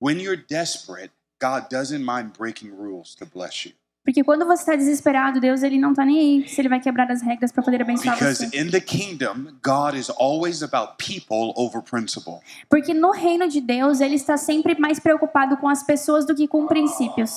when 0.00 0.18
you're 0.20 0.36
desperate, 0.48 1.10
God 1.40 1.68
doesn't 1.70 2.04
mind 2.04 2.32
breaking 2.38 2.70
rules 2.70 3.14
to 3.16 3.26
bless 3.26 3.66
you. 3.66 3.74
Porque 4.04 4.24
quando 4.24 4.44
você 4.44 4.62
está 4.62 4.74
desesperado, 4.74 5.38
Deus 5.38 5.62
ele 5.62 5.78
não 5.78 5.94
tá 5.94 6.04
nem 6.04 6.18
aí 6.42 6.48
se 6.48 6.60
ele 6.60 6.68
vai 6.68 6.80
quebrar 6.80 7.08
as 7.10 7.22
regras 7.22 7.52
para 7.52 7.62
poder 7.62 7.82
abençoar 7.82 8.16
Because 8.16 8.44
você. 8.44 8.60
in 8.60 8.68
the 8.70 8.80
kingdom, 8.80 9.56
God 9.62 9.94
is 9.94 10.10
always 10.10 10.60
about 10.62 10.94
people 10.98 11.52
over 11.56 11.80
principle. 11.80 12.40
Porque 12.68 12.92
no 12.92 13.12
reino 13.12 13.48
de 13.48 13.60
Deus, 13.60 14.00
ele 14.00 14.16
está 14.16 14.36
sempre 14.36 14.76
mais 14.78 14.98
preocupado 14.98 15.56
com 15.58 15.68
as 15.68 15.84
pessoas 15.84 16.26
do 16.26 16.34
que 16.34 16.48
com 16.48 16.66
princípios. 16.66 17.30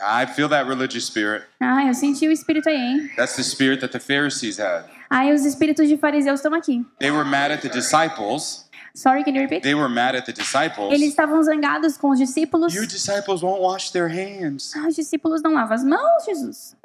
I 0.00 0.26
feel 0.26 0.48
that 0.50 0.68
religious 0.68 1.06
spirit. 1.06 1.44
Ah, 1.60 1.84
eu 1.86 1.94
senti 1.94 2.26
o 2.28 2.30
espírito 2.32 2.68
aí, 2.68 2.76
hein? 2.76 3.10
That's 3.16 3.34
the 3.34 3.42
spirit 3.42 3.80
that 3.80 3.92
the 3.92 3.98
Pharisees 3.98 4.58
had. 4.58 4.84
Aí 5.10 5.32
os 5.32 5.44
espíritos 5.44 5.88
de 5.88 5.96
fariseus 5.96 6.38
estão 6.40 6.54
aqui. 6.54 6.84
They 7.00 7.10
were 7.10 7.24
mad 7.24 7.50
at 7.50 7.62
the 7.62 7.68
disciples. 7.68 8.68
Sorry, 8.94 9.24
can 9.24 9.34
you 9.34 9.42
repeat? 9.42 9.62
They 9.62 9.74
were 9.74 9.88
mad 9.88 10.14
at 10.14 10.24
the 10.26 10.32
disciples. 10.32 10.92
Eles 10.92 11.10
estavam 11.10 11.42
zangados 11.42 11.96
com 11.96 12.10
os 12.10 12.18
discípulos. 12.18 12.74
Your 12.74 12.86
disciples 12.86 13.42
won't 13.42 13.60
wash 13.60 13.90
their 13.90 14.08
hands. 14.08 14.72
Ah, 14.76 14.86
os 14.88 14.94
discípulos 14.94 15.42
não 15.42 15.54
lavam 15.54 15.74
as 15.74 15.84
mãos, 15.84 16.24
Jesus. 16.24 16.76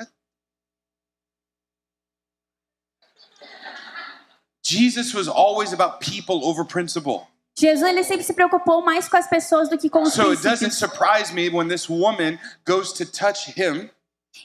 Jesus 4.65 5.13
was 5.13 5.28
always 5.28 5.73
about 5.73 5.99
people 5.99 6.45
over 6.45 6.65
principle. 6.65 7.28
Jesus 7.58 7.84
ele 7.88 8.04
sempre 8.04 8.24
se 8.24 8.34
preocupou 8.34 8.82
mais 8.84 9.08
com 9.08 9.16
as 9.18 9.28
pessoas 9.28 9.70
do 9.70 9.78
que 9.78 9.89
com 9.89 10.02
os 10.04 10.13
So 10.13 10.32
it 10.32 10.42
doesn't 10.42 10.58
princípios. 10.70 10.78
surprise 10.78 11.34
me 11.34 11.50
when 11.50 11.68
this 11.68 11.88
woman 11.89 12.39
goes 12.68 12.92
to 12.94 13.06
touch 13.06 13.52
him. 13.60 13.89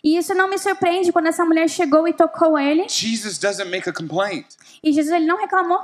E 0.04 0.18
isso 0.18 0.34
não 0.34 0.48
me 0.48 0.58
surpreende 0.58 1.10
quando 1.10 1.28
essa 1.28 1.44
mulher 1.44 1.68
chegou 1.68 2.06
e 2.06 2.12
tocou 2.12 2.58
ele. 2.58 2.86
Jesus 2.88 3.38
doesn't 3.38 3.70
make 3.70 3.88
a 3.88 3.92
complaint. 3.92 4.46
E 4.84 4.92
Jesus 4.92 5.14
ele 5.14 5.24
não 5.26 5.38
reclamou. 5.38 5.80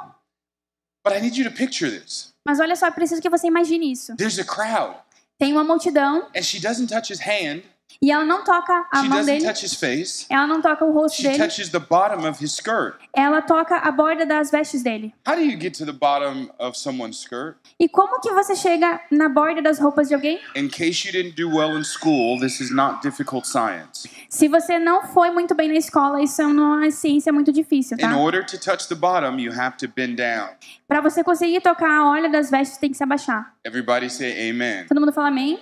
But 1.02 1.16
I 1.16 1.20
need 1.20 1.38
you 1.40 1.50
to 1.50 1.56
picture 1.56 1.90
this. 1.90 2.34
Mas 2.46 2.60
olha 2.60 2.76
só, 2.76 2.86
eu 2.88 2.92
preciso 2.92 3.22
que 3.22 3.30
você 3.30 3.46
imagine 3.46 3.90
isso. 3.90 4.14
There's 4.16 4.38
a 4.38 4.44
crowd, 4.44 4.96
Tem 5.38 5.52
uma 5.52 5.64
multidão 5.64 6.28
and 6.36 6.42
she 6.42 6.60
doesn't 6.60 6.88
touch 6.92 7.10
his 7.10 7.20
hand. 7.20 7.62
E 8.02 8.10
ela 8.10 8.24
não 8.24 8.42
toca 8.44 8.86
a 8.92 9.02
She 9.02 9.08
mão 9.08 9.24
dele. 9.24 9.44
face. 9.78 10.26
Ela 10.28 10.46
não 10.46 10.60
toca 10.60 10.84
o 10.84 10.92
rosto 10.92 11.22
dele. 11.22 11.38
touches 11.38 11.68
the 11.70 11.78
bottom 11.78 12.28
of 12.28 12.42
his 12.42 12.52
skirt. 12.52 12.96
Ela 13.14 13.40
toca 13.42 13.76
a 13.76 13.90
borda 13.90 14.26
das 14.26 14.50
vestes 14.50 14.82
dele. 14.82 15.14
How 15.26 15.34
do 15.36 15.42
you 15.42 15.58
get 15.58 15.76
to 15.78 15.86
the 15.86 15.92
bottom 15.92 16.50
of 16.58 16.76
someone's 16.78 17.20
skirt? 17.20 17.56
E 17.78 17.88
como 17.88 18.20
que 18.20 18.30
você 18.32 18.54
chega 18.54 19.00
na 19.10 19.28
borda 19.28 19.62
das 19.62 19.78
roupas 19.78 20.08
de 20.08 20.14
alguém? 20.14 20.40
In 20.54 20.68
case 20.68 21.06
you 21.06 21.12
didn't 21.12 21.34
do 21.40 21.48
well 21.48 21.78
in 21.78 21.84
school, 21.84 22.38
this 22.38 22.60
is 22.60 22.70
not 22.70 23.00
difficult 23.02 23.46
science. 23.46 24.08
Se 24.28 24.48
você 24.48 24.78
não 24.78 25.06
foi 25.06 25.30
muito 25.30 25.54
bem 25.54 25.68
na 25.68 25.74
escola, 25.74 26.22
isso 26.22 26.42
é 26.42 26.46
uma 26.46 26.90
ciência 26.90 27.32
muito 27.32 27.52
difícil, 27.52 27.96
tá? 27.96 28.10
In 28.10 28.14
order 28.14 28.44
to 28.44 28.58
touch 28.58 28.88
the 28.88 28.94
bottom, 28.94 29.38
you 29.38 29.52
have 29.52 29.76
to 29.76 29.88
bend 29.88 30.16
down. 30.16 30.48
Pra 30.88 31.00
você 31.00 31.22
conseguir 31.22 31.60
tocar 31.60 31.90
a 31.90 32.10
orla 32.10 32.28
das 32.28 32.50
vestes, 32.50 32.78
tem 32.78 32.90
que 32.90 32.96
se 32.96 33.02
abaixar. 33.02 33.54
Everybody 33.64 34.10
say 34.10 34.50
amen. 34.50 34.86
Todo 34.88 35.00
mundo 35.00 35.12
fala 35.12 35.28
amém? 35.28 35.58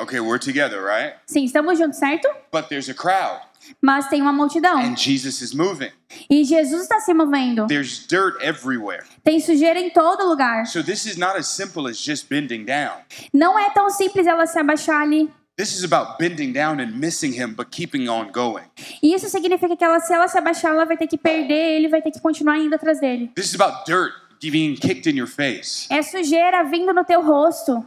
Okay, 0.00 0.18
we're 0.20 0.38
together, 0.38 0.82
right? 0.82 1.14
Sim, 1.26 1.44
estamos 1.44 1.78
juntos, 1.78 1.98
certo? 1.98 2.28
But 2.50 2.68
there's 2.68 2.88
a 2.88 2.94
crowd, 2.94 3.40
Mas 3.82 4.08
tem 4.08 4.22
uma 4.22 4.32
multidão. 4.32 4.78
and 4.78 4.96
Jesus 4.96 5.42
is 5.42 5.52
moving. 5.54 5.90
E 6.28 6.42
Jesus 6.44 6.82
está 6.82 7.00
se 7.00 7.12
movendo. 7.12 7.66
There's 7.66 8.06
dirt 8.06 8.42
everywhere. 8.42 9.04
Tem 9.22 9.38
sujeira 9.40 9.78
em 9.78 9.90
todo 9.90 10.26
lugar. 10.26 10.66
So 10.66 10.82
this 10.82 11.04
is 11.04 11.16
not 11.16 11.36
as 11.36 11.48
simple 11.48 11.86
as 11.86 11.98
just 11.98 12.28
bending 12.28 12.64
down. 12.64 12.94
Não 13.32 13.58
é 13.58 13.70
tão 13.70 13.90
simples 13.90 14.26
ela 14.26 14.46
se 14.46 14.58
abaixar 14.58 15.02
ali. 15.02 15.30
This 15.56 15.76
is 15.76 15.84
about 15.84 16.16
bending 16.18 16.52
down 16.52 16.80
and 16.80 16.92
missing 16.98 17.32
him, 17.32 17.52
but 17.52 17.68
keeping 17.70 18.08
on 18.08 18.32
going. 18.32 18.64
Isso 19.02 19.28
significa 19.28 19.76
que 19.76 19.84
ela, 19.84 20.00
se 20.00 20.14
ela 20.14 20.26
se 20.26 20.38
abaixar, 20.38 20.72
ela 20.72 20.86
vai 20.86 20.96
ter 20.96 21.06
que 21.06 21.18
perder 21.18 21.76
ele, 21.76 21.88
vai 21.88 22.00
ter 22.00 22.10
que 22.10 22.20
continuar 22.20 22.56
indo 22.56 22.74
atrás 22.74 22.98
dele. 22.98 23.30
This 23.34 23.52
is 23.52 23.60
about 23.60 23.84
dirt 23.84 24.14
being 24.40 24.74
kicked 24.76 25.06
in 25.06 25.18
your 25.18 25.28
face. 25.28 25.86
É 25.90 26.00
sujeira 26.00 26.64
vindo 26.64 26.94
no 26.94 27.04
teu 27.04 27.20
rosto. 27.20 27.84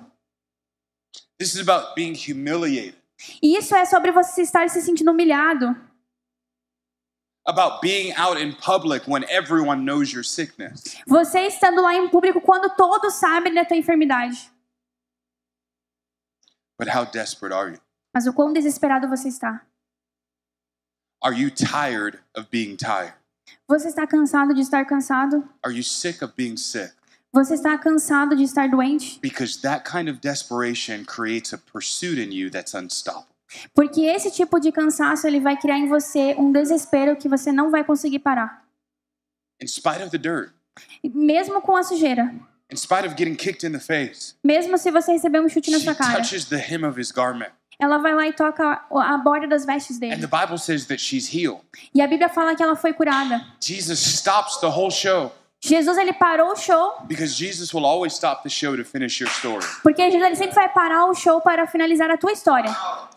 This 1.43 1.55
is 1.55 1.59
about 1.67 1.93
being 1.93 2.15
humiliated, 2.15 2.95
E 3.41 3.57
isso 3.57 3.75
é 3.75 3.83
sobre 3.85 4.13
você 4.13 4.43
estar 4.43 4.69
se 4.69 4.81
sentindo 4.81 5.11
humilhado. 5.11 5.75
about 7.45 7.81
being 7.81 8.13
out 8.15 8.37
in 8.37 8.53
public 8.55 9.05
when 9.09 9.25
everyone 9.29 9.83
knows 9.83 10.13
your 10.13 10.23
sickness. 10.23 10.95
Você 11.05 11.41
estando 11.47 11.81
lá 11.81 11.93
em 11.93 12.07
público 12.07 12.39
quando 12.39 12.73
todos 12.77 13.15
sabem 13.15 13.53
da 13.53 13.65
tua 13.65 13.75
enfermidade. 13.75 14.49
But 16.79 16.87
how 16.95 17.03
desperate 17.03 17.53
are 17.53 17.73
you? 17.73 17.81
Mas 18.15 18.25
o 18.25 18.31
quão 18.31 18.53
desesperado 18.53 19.09
você 19.09 19.27
está? 19.27 19.65
Are 21.21 21.35
you 21.37 21.51
tired 21.51 22.23
of 22.37 22.47
being 22.49 22.77
tired? 22.77 23.15
Você 23.67 23.89
está 23.89 24.07
cansado 24.07 24.53
de 24.53 24.61
estar 24.61 24.85
cansado? 24.85 25.43
Are 25.61 25.75
you 25.75 25.83
sick 25.83 26.23
of 26.23 26.35
being 26.37 26.55
sick? 26.55 26.93
Você 27.33 27.55
está 27.55 27.75
cansado 27.77 28.35
de 28.35 28.43
estar 28.43 28.69
doente? 28.69 29.19
Because 29.19 29.59
that 29.61 29.89
kind 29.89 30.07
of 30.07 30.19
desperation 30.21 31.03
creates 31.03 31.51
a 31.53 31.57
pursuit 31.57 32.19
in 32.21 32.31
you 32.31 32.51
that's 32.51 32.73
unstoppable. 32.75 33.27
Porque 33.73 34.01
esse 34.01 34.29
tipo 34.31 34.59
de 34.59 34.71
cansaço 34.71 35.25
ele 35.27 35.39
vai 35.39 35.57
criar 35.57 35.77
em 35.77 35.87
você 35.87 36.35
um 36.37 36.51
desespero 36.51 37.15
que 37.15 37.27
você 37.27 37.51
não 37.51 37.71
vai 37.71 37.83
conseguir 37.83 38.19
parar. 38.19 38.63
In 39.61 39.67
spite 39.67 40.01
of 40.03 40.11
the 40.11 40.17
dirt, 40.17 40.51
Mesmo 41.03 41.61
com 41.61 41.75
a 41.75 41.83
sujeira. 41.83 42.33
in 42.71 42.75
spite 42.77 43.05
of 43.07 43.15
getting 43.17 43.35
kicked 43.35 43.65
in 43.65 43.71
the 43.71 43.79
face, 43.79 44.35
Mesmo 44.43 44.77
se 44.77 44.91
você 44.91 45.11
receber 45.13 45.39
um 45.39 45.49
chute 45.49 45.71
na 45.71 45.79
sua 45.79 45.95
cara. 45.95 46.13
touches 46.17 46.45
the 46.45 46.57
hem 46.57 46.83
of 46.83 46.99
his 46.99 47.11
garment. 47.11 47.51
Ela 47.79 47.97
vai 47.97 48.13
lá 48.13 48.27
e 48.27 48.33
toca 48.33 48.85
a 48.91 49.17
borda 49.17 49.47
das 49.47 49.65
vestes 49.65 49.97
And 49.97 49.99
dele. 49.99 50.21
the 50.21 50.27
Bible 50.27 50.57
says 50.59 50.85
that 50.85 50.99
she's 51.01 51.33
healed. 51.33 51.61
E 51.93 52.01
a 52.01 52.07
Bíblia 52.07 52.29
fala 52.29 52.55
que 52.55 52.61
ela 52.61 52.75
foi 52.75 52.93
curada. 52.93 53.43
Jesus 53.59 53.99
stops 53.99 54.57
the 54.59 54.67
whole 54.67 54.91
show 54.91 55.31
Jesus 55.65 55.97
ele 55.97 56.11
parou 56.11 56.51
o 56.51 56.55
show, 56.57 56.95
because 57.07 57.33
Jesus 57.33 57.73
will 57.73 57.85
always 57.85 58.13
stop 58.13 58.43
the 58.43 58.49
show 58.49 58.75
to 58.75 58.83
finish 58.83 59.21
your 59.21 59.29
story. 59.29 59.65
porque 59.81 60.11
Jesus 60.11 60.21
ele 60.21 60.35
sempre 60.35 60.55
vai 60.55 60.67
parar 60.67 61.05
o 61.05 61.13
show 61.13 61.39
para 61.39 61.65
finalizar 61.65 62.11
a 62.11 62.17
tua 62.17 62.33
história. 62.33 62.69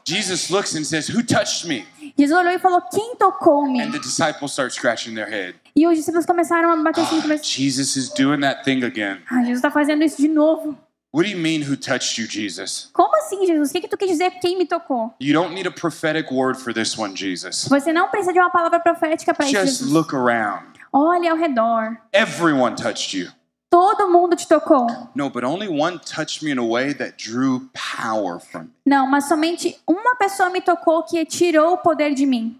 Jesus 0.07 0.49
looks 0.49 0.77
and 0.77 0.85
says, 0.85 1.09
Who 1.09 1.25
touched 1.25 1.67
me? 1.67 1.85
Jesus 2.17 2.39
olhou 2.39 2.53
e 2.53 2.59
falou: 2.61 2.81
Quem 2.83 3.17
tocou-me? 3.17 3.83
And 3.83 3.91
the 3.91 3.99
disciples 3.99 4.53
start 4.53 4.73
scratching 4.73 5.17
their 5.17 5.29
head. 5.29 5.57
E 5.75 5.89
os 5.89 5.97
discípulos 5.97 6.25
começaram 6.25 6.71
a 6.71 6.77
bater 6.77 7.01
assim 7.01 7.17
no 7.17 7.23
começo. 7.23 7.45
Jesus 7.45 7.97
is 7.97 8.11
doing 8.11 8.41
that 8.43 8.63
thing 8.63 8.85
again. 8.85 9.19
Ah, 9.29 9.41
Jesus 9.41 9.57
está 9.57 9.71
fazendo 9.73 10.05
isso 10.05 10.19
de 10.19 10.29
novo. 10.29 10.79
What 11.13 11.29
do 11.29 11.37
you 11.37 11.43
mean, 11.43 11.63
who 11.63 11.77
touched 11.77 12.21
you, 12.21 12.29
Jesus? 12.31 12.91
Como 12.93 13.17
assim, 13.17 13.45
Jesus? 13.45 13.71
O 13.71 13.73
que, 13.73 13.81
que 13.81 13.89
tu 13.89 13.97
quis 13.97 14.09
dizer 14.09 14.31
quem 14.41 14.57
me 14.57 14.67
tocou? 14.67 15.13
You 15.21 15.33
don't 15.33 15.53
need 15.53 15.67
a 15.67 15.73
prophetic 15.73 16.31
word 16.31 16.61
for 16.61 16.73
this 16.73 16.97
one, 16.97 17.17
Jesus. 17.17 17.67
Você 17.69 17.93
não 17.93 18.09
precisa 18.09 18.33
de 18.33 18.39
uma 18.39 18.51
palavra 18.51 18.79
profética 18.79 19.35
para 19.35 19.47
isso. 19.47 19.67
Just 19.67 19.83
look 19.83 20.15
around. 20.15 20.76
Olhe 20.93 21.29
ao 21.29 21.37
redor. 21.37 21.99
Everyone 22.13 22.75
touched 22.77 23.15
you. 23.15 23.31
Todo 23.69 24.11
mundo 24.11 24.37
te 24.37 24.47
tocou. 24.47 24.87
No, 25.15 25.29
but 25.29 25.45
only 25.45 25.69
one 25.69 25.99
touched 25.99 26.43
me 26.43 26.51
in 26.51 26.59
a 26.59 26.65
way 26.65 26.95
that 26.95 27.19
drew 27.19 27.69
power 27.75 28.39
from 28.39 28.67
me. 28.67 28.71
Não, 28.87 29.07
mas 29.07 29.27
somente 29.27 29.77
uma 29.87 30.15
pessoa 30.17 30.51
me 30.51 30.61
tocou 30.61 31.03
que 31.03 31.25
tirou 31.27 31.75
o 31.75 31.79
poder 31.79 32.15
de 32.15 32.25
mim. 32.25 32.59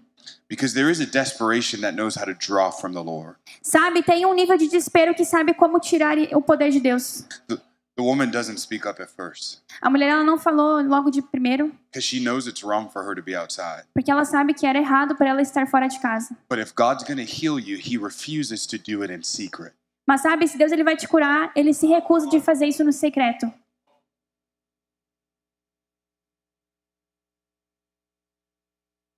Because 0.49 0.73
there 0.73 0.89
is 0.89 0.99
a 0.99 1.05
desperation 1.05 1.81
that 1.81 1.95
knows 1.95 2.15
how 2.15 2.25
to 2.25 2.33
draw 2.33 2.71
from 2.71 2.93
the 2.93 3.01
Lord. 3.01 3.35
Sabe, 3.61 4.01
tem 4.01 4.25
um 4.25 4.33
nível 4.33 4.57
de 4.57 4.67
desespero 4.67 5.13
que 5.13 5.25
sabe 5.25 5.53
como 5.53 5.79
tirar 5.79 6.17
o 6.33 6.41
poder 6.41 6.71
de 6.71 6.79
Deus. 6.79 7.25
The, 7.47 7.57
the 7.97 8.03
woman 8.03 8.29
doesn't 8.31 8.57
speak 8.59 8.87
up 8.87 9.01
at 9.01 9.09
first 9.09 9.61
A 9.81 9.89
mulher 9.89 10.09
ela 10.09 10.23
não 10.23 10.37
falou 10.37 10.81
logo 10.83 11.09
de 11.11 11.21
primeiro, 11.21 11.71
because 11.91 12.05
she 12.07 12.19
knows 12.19 12.47
it's 12.47 12.63
wrong 12.63 12.89
for 12.89 13.03
her 13.03 13.15
to 13.15 13.21
be 13.21 13.35
outside. 13.35 13.83
porque 13.93 14.09
ela 14.11 14.23
sabe 14.23 14.53
que 14.53 14.65
era 14.65 14.77
errado 14.79 15.15
para 15.15 15.29
ela 15.29 15.41
estar 15.41 15.67
fora 15.67 15.87
de 15.87 15.99
casa. 15.99 16.35
But 16.49 16.59
if 16.59 16.73
God's 16.73 17.03
going 17.03 17.17
to 17.17 17.23
heal 17.29 17.59
you, 17.59 17.77
He 17.77 17.97
refuses 17.97 18.65
to 18.67 18.77
do 18.77 19.01
it 19.03 19.11
in 19.11 19.23
secret. 19.23 19.73
Mas 20.07 20.21
sabe, 20.21 20.47
se 20.47 20.57
Deus 20.57 20.71
ele 20.71 20.83
vai 20.85 20.95
te 20.95 21.05
curar, 21.07 21.51
ele 21.55 21.73
se 21.73 21.85
recusa 21.85 22.29
de 22.29 22.39
fazer 22.39 22.65
isso 22.67 22.81
no 22.83 22.93
secreto. 22.93 23.51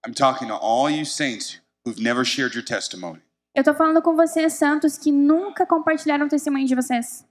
I'm 0.05 0.13
talking 0.13 0.47
to 0.47 0.55
all 0.55 0.89
you 0.89 1.05
saints 1.05 1.59
who've 1.85 1.99
never 2.01 2.23
shared 2.23 2.55
your 2.55 2.63
testimony. 2.63 3.21
Eu 3.55 3.63
tô 3.63 3.73
falando 3.73 4.01
com 4.01 4.15
vocês, 4.15 4.53
santos, 4.53 4.97
que 4.97 5.11
nunca 5.11 5.65
compartilharam 5.65 6.25
o 6.27 6.29
testemunho 6.29 6.65
de 6.65 6.75
vocês. 6.75 7.25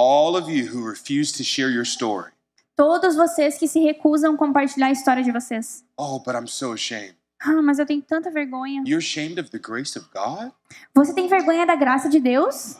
All 0.00 0.36
of 0.36 0.48
you 0.48 0.66
who 0.66 0.84
refuse 0.84 1.32
to 1.32 1.42
share 1.42 1.70
your 1.70 1.84
story. 1.84 2.30
Todos 2.76 3.16
vocês 3.16 3.58
que 3.58 3.66
se 3.66 3.80
recusam 3.80 4.34
a 4.34 4.38
compartilhar 4.38 4.86
a 4.86 4.92
história 4.92 5.24
de 5.24 5.32
vocês. 5.32 5.82
Oh, 5.98 6.20
but 6.20 6.36
I'm 6.36 6.46
so 6.46 6.72
ashamed. 6.72 7.16
Ah, 7.42 7.60
mas 7.60 7.80
eu 7.80 7.86
tenho 7.86 8.00
tanta 8.00 8.30
vergonha. 8.30 8.84
You're 8.86 9.00
ashamed 9.00 9.40
of 9.40 9.50
the 9.50 9.58
grace 9.58 9.98
of 9.98 10.08
God? 10.14 10.52
Você 10.94 11.12
tem 11.12 11.26
vergonha 11.26 11.66
da 11.66 11.74
graça 11.74 12.08
de 12.08 12.20
Deus? 12.20 12.76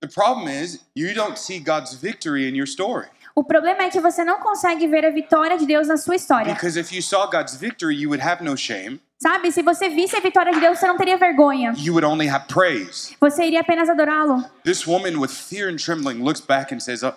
The 0.00 0.08
problem 0.08 0.48
is, 0.48 0.80
you 0.94 1.12
don't 1.12 1.38
see 1.38 1.58
God's 1.58 1.92
victory 1.92 2.48
in 2.48 2.54
your 2.54 2.66
story. 2.66 3.08
O 3.38 3.44
problema 3.44 3.84
é 3.84 3.88
que 3.88 4.00
você 4.00 4.24
não 4.24 4.40
consegue 4.40 4.88
ver 4.88 5.04
a 5.06 5.10
vitória 5.10 5.56
de 5.56 5.64
Deus 5.64 5.86
na 5.86 5.96
sua 5.96 6.16
história. 6.16 6.52
Because 6.54 6.76
if 6.76 6.92
you 6.92 7.00
saw 7.00 7.30
God's 7.30 7.54
victory, 7.54 7.94
you 7.94 8.08
would 8.10 8.20
have 8.20 8.42
no 8.42 8.56
shame. 8.56 9.00
Sabe, 9.22 9.52
se 9.52 9.62
você 9.62 9.88
visse 9.88 10.16
a 10.16 10.20
vitória 10.20 10.52
de 10.52 10.58
Deus, 10.58 10.76
você 10.76 10.88
não 10.88 10.96
teria 10.96 11.16
vergonha. 11.16 11.72
You 11.76 11.92
would 11.94 12.04
only 12.04 12.28
have 12.28 12.46
praise. 12.48 13.14
Você 13.20 13.44
iria 13.46 13.60
apenas 13.60 13.88
adorá-lo. 13.88 14.44
This 14.64 14.84
woman 14.84 15.20
with 15.20 15.28
fear 15.28 15.70
and 15.70 15.76
trembling 15.76 16.20
looks 16.20 16.40
back 16.40 16.74
and 16.74 16.80
says, 16.80 17.04
oh, 17.04 17.14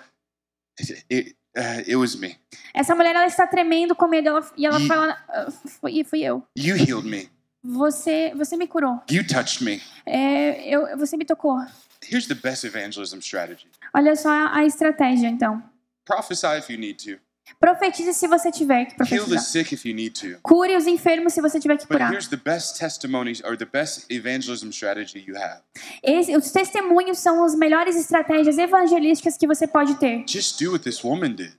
it, 0.79 1.03
it, 1.09 1.35
uh, 1.57 1.81
it 1.87 1.95
was 1.95 2.15
me. 2.15 2.37
Essa 2.71 2.93
mulher 2.93 3.15
ela 3.15 3.25
está 3.25 3.47
tremendo 3.47 3.95
com 3.95 4.07
medo 4.07 4.29
ela- 4.29 4.51
e 4.55 4.63
ela 4.67 4.79
E- 4.79 4.87
fala: 4.87 5.17
"Ah, 5.27 5.47
fui, 5.79 6.03
fui 6.03 6.21
eu. 6.21 6.43
You 6.55 6.75
healed 6.75 7.07
me. 7.09 7.29
Você, 7.63 8.31
você 8.35 8.55
me 8.55 8.67
curou. 8.67 9.01
You 9.09 9.25
touched 9.25 9.63
me. 9.63 9.81
É, 10.05 10.67
eu, 10.69 10.95
você 10.99 11.17
me 11.17 11.25
tocou. 11.25 11.57
Here's 12.03 12.27
the 12.27 12.35
best 12.35 12.63
evangelism 12.63 13.19
strategy 13.19 13.67
Olha 13.93 14.15
só 14.15 14.29
a 14.51 14.63
estratégia, 14.65 15.27
então. 15.27 15.61
Prophesy 16.11 16.57
if 16.57 16.69
you 16.69 16.77
need 16.77 16.97
to, 17.03 17.19
Profetize 17.59 18.13
se 18.13 18.27
você 18.27 18.49
tiver 18.51 18.85
que 18.85 18.93
heal 18.93 19.25
the 19.25 19.31
profetizar. 19.35 19.39
sick 19.43 19.73
if 19.73 19.85
you 19.85 19.93
need 19.93 20.13
to. 20.19 20.39
Cure 20.41 20.73
os 20.75 20.87
enfermos 20.87 21.33
se 21.33 21.41
você 21.41 21.59
tiver 21.59 21.75
que 21.77 21.85
But 21.85 21.97
curar. 21.97 22.11
here's 22.11 22.27
the 22.29 22.37
best 22.37 22.77
testimonies 22.79 23.41
or 23.43 23.57
the 23.57 23.65
best 23.65 24.05
evangelism 24.09 24.69
strategy 24.71 25.19
you 25.27 25.35
have. 25.35 25.61
Esse- 26.01 26.35
os 26.35 26.49
testemunhos 26.51 27.19
são 27.19 27.43
as 27.43 27.53
melhores 27.55 27.95
estratégias 27.97 28.57
evangelísticas 28.57 29.37
que 29.37 29.45
você 29.47 29.67
pode 29.67 29.95
ter. 29.95 30.23
Just 30.27 30.59
do 30.63 30.71
what 30.71 30.83
this 30.83 31.03
woman 31.03 31.33
did. 31.35 31.53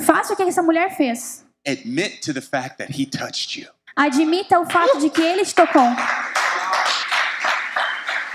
Faça 0.00 0.32
o 0.32 0.36
que 0.36 0.42
essa 0.42 0.62
mulher 0.62 0.96
fez. 0.96 1.44
Admit 1.66 2.20
to 2.22 2.32
the 2.34 2.40
fact 2.40 2.78
that 2.78 2.92
he 3.00 3.06
touched 3.06 3.56
you. 3.60 3.68
Admita 3.94 4.58
o 4.60 4.66
fato 4.66 4.98
de 4.98 5.08
que 5.10 5.22
ele 5.22 5.44
te 5.44 5.54
tocou. 5.54 5.82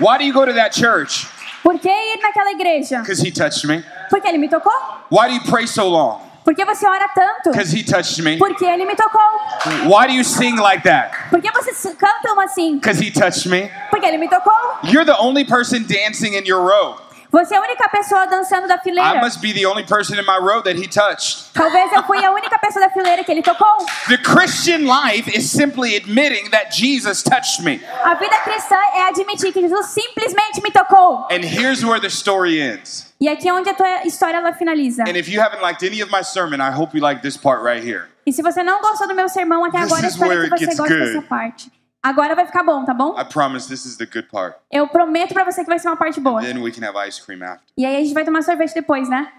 Why 0.00 0.18
do 0.18 0.24
you 0.24 0.32
go 0.32 0.44
to 0.46 0.52
that 0.54 0.74
church? 0.74 1.26
Por 1.62 1.78
que 1.78 1.88
ir 1.88 2.20
naquela 2.20 2.50
igreja? 2.52 3.00
Because 3.00 3.20
he 3.24 3.30
touched 3.30 3.66
me. 3.68 3.84
Porque 4.12 4.28
ele 4.28 4.36
me 4.36 4.46
tocou? 4.46 4.70
Why 5.08 5.28
do 5.28 5.34
you 5.36 5.40
pray 5.50 5.66
so 5.66 5.88
long? 5.88 6.20
Por 6.44 6.54
que 6.54 6.66
você 6.66 6.86
ora 6.86 7.08
tanto? 7.14 7.50
Because 7.50 7.72
he 7.72 7.82
touched 7.82 8.22
me. 8.22 8.36
Porque 8.36 8.62
ele 8.62 8.84
me 8.84 8.94
tocou. 8.94 9.88
Why 9.88 10.06
do 10.06 10.12
you 10.12 10.22
sing 10.22 10.56
like 10.56 10.82
that? 10.84 11.30
Por 11.30 11.40
que 11.40 11.50
vocês 11.50 11.96
cantam 11.96 12.38
assim? 12.38 12.74
Because 12.74 13.00
he 13.00 13.10
touched 13.10 13.46
me. 13.46 13.70
Porque 13.90 14.04
ele 14.04 14.18
me 14.18 14.28
tocou. 14.28 14.52
You're 14.82 15.06
the 15.06 15.16
only 15.16 15.44
person 15.44 15.86
dancing 15.86 16.34
in 16.34 16.44
your 16.44 16.60
row. 16.60 16.96
Você 17.32 17.54
é 17.54 17.56
a 17.56 17.62
única 17.62 17.88
pessoa 17.88 18.26
dançando 18.26 18.68
da 18.68 18.74
I 18.74 18.80
fileira. 18.80 19.20
must 19.22 19.40
be 19.40 19.54
the 19.54 19.66
only 19.66 19.86
person 19.86 20.16
in 20.20 20.26
my 20.26 20.36
row 20.38 20.62
that 20.62 20.76
he 20.76 20.86
touched. 20.86 21.50
Talvez 21.54 21.90
eu 21.90 22.02
fui 22.02 22.22
a 22.22 22.30
única 22.30 22.58
pessoa 22.58 22.86
da 22.86 22.92
fileira 22.92 23.24
que 23.24 23.32
ele 23.32 23.42
tocou. 23.42 23.86
The 24.08 24.18
Christian 24.18 24.84
life 24.84 25.34
is 25.34 25.50
simply 25.50 25.96
admitting 25.96 26.50
that 26.50 26.76
Jesus 26.76 27.22
touched 27.22 27.64
me. 27.64 27.80
A 28.04 28.14
vida 28.16 28.36
cristã 28.44 28.76
é 28.94 29.08
admitir 29.08 29.50
que 29.50 29.62
Jesus 29.62 29.86
simplesmente 29.86 30.60
me 30.62 30.70
tocou. 30.70 31.26
And 31.30 31.42
here's 31.42 31.82
where 31.82 31.98
the 31.98 32.10
story 32.10 32.60
ends. 32.60 33.10
E 33.18 33.26
aqui 33.30 33.48
é 33.48 33.54
onde 33.54 33.70
a 33.70 33.74
tua 33.74 34.06
história 34.06 34.36
ela 34.36 34.52
finaliza. 34.52 35.04
And 35.04 35.16
if 35.16 35.26
you 35.30 35.40
haven't 35.40 35.62
liked 35.62 35.82
any 35.86 36.02
of 36.02 36.12
my 36.12 36.22
sermon, 36.22 36.60
I 36.60 36.70
hope 36.70 36.94
you 36.94 37.02
like 37.02 37.22
this 37.22 37.38
part 37.38 37.64
right 37.64 37.82
here. 37.82 38.10
E 38.26 38.32
se 38.32 38.42
você 38.42 38.62
não 38.62 38.82
gostou 38.82 39.08
do 39.08 39.14
meu 39.14 39.30
sermão 39.30 39.64
até 39.64 39.80
This 39.80 39.90
agora, 39.90 40.06
espero 40.06 40.50
que 40.50 40.66
você 40.66 40.74
goste 40.76 40.98
dessa 40.98 41.22
parte. 41.22 41.72
Agora 42.02 42.34
vai 42.34 42.44
ficar 42.46 42.64
bom, 42.64 42.84
tá 42.84 42.92
bom? 42.92 43.18
I 43.18 43.24
promise 43.24 43.68
this 43.68 43.84
is 43.86 43.96
the 43.96 44.06
good 44.06 44.28
part. 44.28 44.56
Eu 44.70 44.88
prometo 44.88 45.32
pra 45.32 45.44
você 45.44 45.62
que 45.62 45.68
vai 45.68 45.78
ser 45.78 45.88
uma 45.88 45.96
parte 45.96 46.18
boa. 46.20 46.40
Then 46.40 46.60
we 46.60 46.72
can 46.72 46.84
have 46.84 46.96
ice 47.08 47.22
cream 47.22 47.42
after. 47.44 47.62
E 47.76 47.86
aí 47.86 47.96
a 47.96 48.00
gente 48.00 48.12
vai 48.12 48.24
tomar 48.24 48.42
sorvete 48.42 48.74
depois, 48.74 49.08
né? 49.08 49.32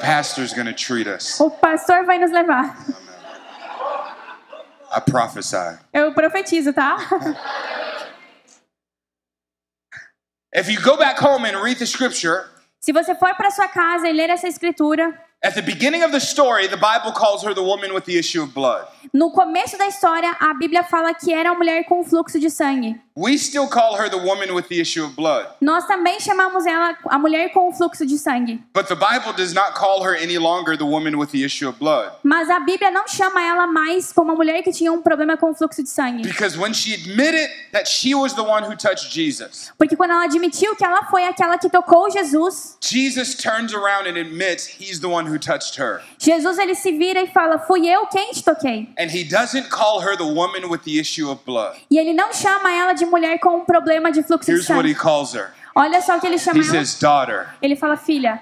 Pastor's 0.00 0.52
gonna 0.54 0.72
treat 0.72 1.08
us. 1.08 1.40
O 1.40 1.50
pastor 1.50 2.04
vai 2.04 2.18
nos 2.18 2.30
levar. 2.30 2.76
I 4.96 5.00
prophesy. 5.00 5.78
Eu 5.92 6.14
profetizo, 6.14 6.72
tá? 6.72 6.96
If 10.54 10.68
you 10.68 10.80
go 10.80 10.96
back 10.96 11.20
home 11.20 11.44
and 11.44 11.60
read 11.60 11.80
the 11.80 11.86
scripture, 11.86 12.44
Se 12.78 12.92
você 12.92 13.14
for 13.16 13.34
pra 13.34 13.50
sua 13.50 13.66
casa 13.66 14.08
e 14.08 14.12
ler 14.12 14.30
essa 14.30 14.46
escritura, 14.46 15.12
at 15.44 15.54
the 15.54 15.62
beginning 15.62 16.02
of 16.02 16.10
the 16.10 16.20
story, 16.20 16.66
the 16.66 16.76
Bible 16.76 17.12
calls 17.12 17.44
her 17.44 17.52
the 17.54 17.62
woman 17.62 17.92
with 17.92 18.06
the 18.06 18.16
issue 18.16 18.42
of 18.42 18.54
blood. 18.54 18.86
no 19.12 19.30
começo 19.30 19.76
da 19.76 19.86
história, 19.86 20.34
a 20.40 20.54
Bíblia 20.54 20.82
fala 20.82 21.12
que 21.14 21.32
era 21.32 21.52
uma 21.52 21.58
mulher 21.58 21.84
com 21.84 22.02
fluxo 22.02 22.40
de 22.40 22.50
sangue. 22.50 22.98
We 23.16 23.38
still 23.38 23.68
call 23.68 23.94
her 23.96 24.08
the 24.08 24.18
woman 24.18 24.52
with 24.56 24.66
the 24.66 24.80
issue 24.80 25.04
of 25.04 25.14
blood. 25.14 25.46
Nós 25.60 25.86
também 25.86 26.18
chamamos 26.18 26.66
ela 26.66 26.98
a 27.08 27.16
mulher 27.16 27.52
com 27.52 27.72
fluxo 27.72 28.04
de 28.04 28.18
sangue. 28.18 28.60
But 28.74 28.88
the 28.88 28.96
Bible 28.96 29.32
does 29.36 29.52
not 29.52 29.74
call 29.76 30.02
her 30.02 30.16
any 30.16 30.36
longer 30.36 30.76
the 30.76 30.84
woman 30.84 31.16
with 31.16 31.30
the 31.30 31.44
issue 31.44 31.68
of 31.68 31.78
blood. 31.78 32.10
Mas 32.24 32.50
a 32.50 32.58
Bíblia 32.58 32.90
não 32.90 33.06
chama 33.06 33.40
ela 33.40 33.68
mais 33.68 34.12
como 34.12 34.32
uma 34.32 34.34
mulher 34.34 34.64
que 34.64 34.72
tinha 34.72 34.92
um 34.92 35.00
problema 35.00 35.36
com 35.36 35.54
fluxo 35.54 35.80
de 35.80 35.90
sangue. 35.90 36.24
Because 36.24 36.58
when 36.58 36.74
she 36.74 36.92
admitted 36.92 37.48
that 37.70 37.86
she 37.86 38.16
was 38.16 38.34
the 38.34 38.42
one 38.42 38.64
who 38.64 38.74
touched 38.74 39.12
Jesus, 39.12 39.70
Porque 39.78 39.94
quando 39.94 40.10
ela 40.10 40.24
admitiu 40.24 40.74
que 40.74 40.84
ela 40.84 41.04
foi 41.04 41.24
aquela 41.24 41.56
que 41.56 41.68
tocou 41.68 42.10
Jesus, 42.10 42.76
Jesus 42.80 43.36
turns 43.36 43.72
around 43.72 44.08
and 44.08 44.18
admits 44.18 44.66
he's 44.66 44.98
the 44.98 45.06
one 45.06 45.30
who 45.30 45.38
touched 45.38 45.80
her. 45.80 46.02
Jesus 46.18 46.58
ele 46.58 46.74
se 46.74 46.90
vira 46.90 47.22
e 47.22 47.28
fala: 47.28 47.60
Fui 47.60 47.86
eu 47.86 48.08
quem 48.08 48.32
te 48.32 48.42
toquei. 48.42 48.88
And 48.98 49.06
he 49.14 49.22
doesn't 49.22 49.70
call 49.70 50.00
her 50.00 50.16
the 50.16 50.24
woman 50.24 50.68
with 50.68 50.80
the 50.82 50.98
issue 50.98 51.30
of 51.30 51.44
blood. 51.46 51.76
E 51.88 51.96
ele 51.96 52.12
não 52.12 52.32
chama 52.32 52.72
ela 52.72 52.92
de 52.92 53.03
mulher 53.06 53.38
com 53.38 53.56
um 53.58 53.64
problema 53.64 54.10
de 54.10 54.22
fluxo 54.22 54.50
de 54.60 54.62
sangue. 54.62 54.78
Olha 55.76 56.00
só 56.00 56.16
o 56.16 56.20
que 56.20 56.26
ele 56.28 56.38
chama 56.38 56.58
He 56.58 56.62
ela. 56.62 56.70
says, 56.70 56.98
Daughter, 56.98 57.48
Ele 57.60 57.74
fala: 57.74 57.96
Filha. 57.96 58.40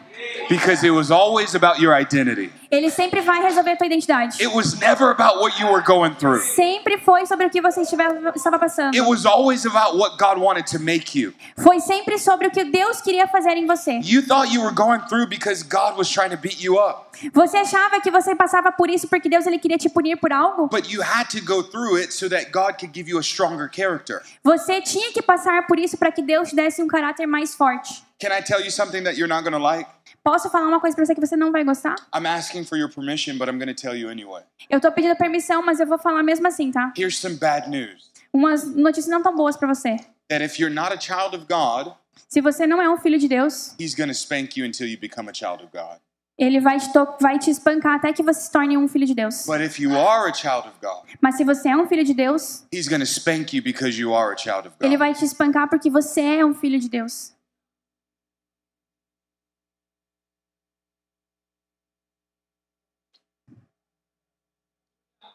Because 0.52 0.84
it 0.84 0.90
was 0.90 1.10
always 1.10 1.54
about 1.54 1.80
your 1.80 1.94
identity. 1.94 2.50
Ele 2.70 2.90
sempre 2.90 3.20
vai 3.20 3.42
resolver 3.42 3.72
a 3.72 3.76
tua 3.76 3.86
identidade. 3.86 4.40
It 4.40 4.54
was 4.54 4.78
never 4.78 5.10
about 5.10 5.40
what 5.40 5.58
you 5.60 5.66
were 5.66 5.82
going 5.82 6.14
through. 6.14 6.40
Sempre 6.40 6.98
foi 6.98 7.26
sobre 7.26 7.46
o 7.46 7.50
que 7.50 7.60
você 7.60 7.82
estava 7.82 8.58
passando. 8.58 8.94
It 8.94 9.02
was 9.02 9.26
always 9.26 9.66
about 9.66 9.96
what 9.98 10.16
God 10.18 10.38
wanted 10.38 10.66
to 10.66 10.78
make 10.78 11.18
you. 11.18 11.34
Foi 11.62 11.80
sempre 11.80 12.18
sobre 12.18 12.48
o 12.48 12.50
que 12.50 12.64
Deus 12.64 13.00
queria 13.00 13.26
fazer 13.26 13.56
em 13.56 13.66
você. 13.66 14.00
You 14.02 14.22
thought 14.22 14.52
you 14.52 14.62
were 14.62 14.74
going 14.74 15.00
through 15.08 15.26
because 15.26 15.62
God 15.62 15.96
was 15.98 16.08
trying 16.08 16.30
to 16.30 16.38
beat 16.38 16.62
you 16.62 16.78
up. 16.78 17.10
Você 17.34 17.58
achava 17.58 18.00
que 18.00 18.10
você 18.10 18.34
passava 18.34 18.72
por 18.72 18.88
isso 18.88 19.06
porque 19.06 19.28
Deus 19.28 19.46
ele 19.46 19.58
queria 19.58 19.76
te 19.76 19.88
punir 19.88 20.16
por 20.16 20.32
algo? 20.32 20.68
But 20.68 20.90
you 20.90 21.02
had 21.02 21.28
to 21.30 21.44
go 21.44 21.62
through 21.62 21.98
it 21.98 22.12
so 22.12 22.28
that 22.30 22.50
God 22.50 22.78
could 22.78 22.92
give 22.94 23.08
you 23.08 23.18
a 23.18 23.22
stronger 23.22 23.68
character. 23.70 24.22
Você 24.42 24.80
tinha 24.80 25.12
que 25.12 25.20
passar 25.20 25.66
por 25.66 25.78
isso 25.78 25.96
para 25.98 26.10
que 26.10 26.22
Deus 26.22 26.48
te 26.48 26.56
desse 26.56 26.82
um 26.82 26.86
caráter 26.86 27.26
mais 27.26 27.54
forte. 27.54 28.02
Can 28.18 28.30
I 28.30 28.40
tell 28.40 28.60
you 28.60 28.70
something 28.70 29.02
that 29.02 29.18
you're 29.18 29.28
not 29.28 29.42
going 29.42 29.52
to 29.52 29.58
like? 29.58 29.90
Posso 30.24 30.48
falar 30.50 30.68
uma 30.68 30.78
coisa 30.80 30.94
para 30.94 31.04
você 31.04 31.14
que 31.16 31.20
você 31.20 31.36
não 31.36 31.50
vai 31.50 31.64
gostar? 31.64 31.96
I'm 32.14 32.26
asking 32.26 32.64
for 32.64 32.78
your 32.78 32.88
permission, 32.88 33.36
but 33.38 33.48
I'm 33.48 33.58
going 33.58 33.74
to 33.74 33.74
tell 33.74 33.96
you 33.96 34.08
anyway. 34.08 34.42
Eu 34.70 34.80
tô 34.80 34.90
pedindo 34.92 35.16
permissão, 35.16 35.62
mas 35.64 35.80
eu 35.80 35.86
vou 35.86 35.98
falar 35.98 36.22
mesmo 36.22 36.46
assim, 36.46 36.70
tá? 36.70 36.92
Here's 36.96 37.18
some 37.18 37.36
bad 37.36 37.68
news 37.68 38.12
Umas 38.32 38.64
notícias 38.64 39.08
não 39.08 39.20
tão 39.22 39.34
boas 39.34 39.56
para 39.56 39.66
você. 39.66 39.96
that 40.28 40.42
if 40.44 40.58
you're 40.60 40.72
not 40.72 40.92
a 40.92 41.00
child 41.00 41.36
of 41.36 41.46
God, 41.48 41.94
Se 42.28 42.40
você 42.40 42.66
não 42.68 42.80
é 42.80 42.88
um 42.88 42.96
filho 42.96 43.18
de 43.18 43.26
Deus, 43.26 43.74
He's 43.80 43.94
going 43.96 44.08
to 44.08 44.14
spank 44.14 44.58
you 44.58 44.64
until 44.64 44.86
you 44.86 44.96
become 44.98 45.28
a 45.28 45.34
child 45.34 45.64
of 45.64 45.72
God. 45.72 45.98
ele 46.38 46.60
vai 46.60 46.78
te, 46.78 46.88
vai 47.20 47.38
te 47.40 47.50
espancar 47.50 47.96
até 47.96 48.12
que 48.12 48.22
você 48.22 48.42
se 48.42 48.52
torne 48.52 48.78
um 48.78 48.86
filho 48.86 49.06
de 49.06 49.14
Deus. 49.14 49.44
But 49.44 49.60
if 49.60 49.80
you 49.80 49.98
are 49.98 50.30
a 50.30 50.32
child 50.32 50.68
of 50.68 50.76
God, 50.80 51.02
Mas 51.20 51.36
se 51.36 51.42
você 51.44 51.68
é 51.70 51.76
um 51.76 51.88
filho 51.88 52.04
de 52.04 52.14
Deus, 52.14 52.64
He's 52.72 52.86
going 52.86 53.00
to 53.00 53.06
spank 53.06 53.56
you 53.56 53.62
because 53.62 54.00
you 54.00 54.14
are 54.14 54.32
a 54.32 54.36
child 54.36 54.68
of 54.68 54.76
ele 54.80 54.96
vai 54.96 55.12
te 55.14 55.24
espancar 55.24 55.68
porque 55.68 55.90
você 55.90 56.20
é 56.20 56.46
um 56.46 56.54
filho 56.54 56.78
de 56.78 56.88
Deus. 56.88 57.32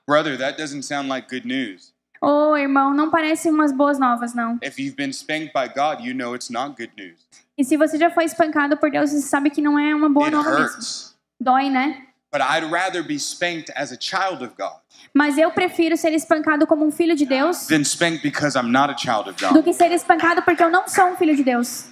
Brother, 0.08 0.38
that 0.38 0.58
doesn't 0.58 0.84
sound 0.84 1.10
like 1.10 1.28
good 1.30 1.46
news. 1.46 1.93
Ô, 2.22 2.56
irmão, 2.58 2.93
não 2.93 3.12
parece 3.12 3.50
umas 3.50 3.72
boas 3.72 4.00
novas, 4.00 4.34
não. 4.34 4.58
If 4.63 4.80
you've 4.80 4.96
been 4.96 5.12
spanked 5.13 5.52
by 5.54 5.67
God, 5.67 6.04
you 6.04 6.13
know 6.15 6.34
it's 6.34 6.50
not 6.50 6.76
good 6.78 6.91
news. 6.98 7.17
E 7.58 7.63
se 7.65 7.76
você 7.76 7.98
já 7.98 8.10
foi 8.10 8.24
espancado 8.26 8.78
por 8.78 8.89
Deus, 8.89 9.12
você 9.12 9.22
sabe 9.22 9.50
que 9.50 9.62
não 9.62 9.78
é 9.78 9.93
uma 9.93 10.10
boa 10.10 10.28
It 10.28 10.36
nova 10.36 10.50
mesmo. 10.52 10.65
hurts. 10.76 11.15
Dói, 11.39 11.70
né? 11.70 12.04
But 12.32 12.41
I'd 12.41 12.65
rather 12.72 13.04
be 13.04 13.17
spanked 13.20 13.72
as 13.76 13.91
a 13.91 13.98
child 14.00 14.43
of 14.43 14.54
God 14.58 14.80
Mas 15.13 15.38
eu 15.38 15.50
prefiro 15.52 15.96
ser 15.96 16.12
espancado 16.13 16.67
como 16.67 16.86
um 16.86 16.91
filho 16.91 17.15
de 17.15 17.26
Deus 17.26 17.67
than 17.67 17.84
spanked 17.86 18.22
because 18.22 18.58
I'm 18.58 18.70
not 18.72 18.91
a 18.91 18.98
child 18.98 19.30
of 19.30 19.36
do 19.41 19.54
God. 19.54 19.63
que 19.63 19.74
ser 19.74 19.91
espancado 19.91 20.41
porque 20.41 20.62
eu 20.63 20.70
não 20.70 20.88
sou 20.88 21.06
um 21.08 21.15
filho 21.15 21.36
de 21.36 21.43
Deus. 21.43 21.86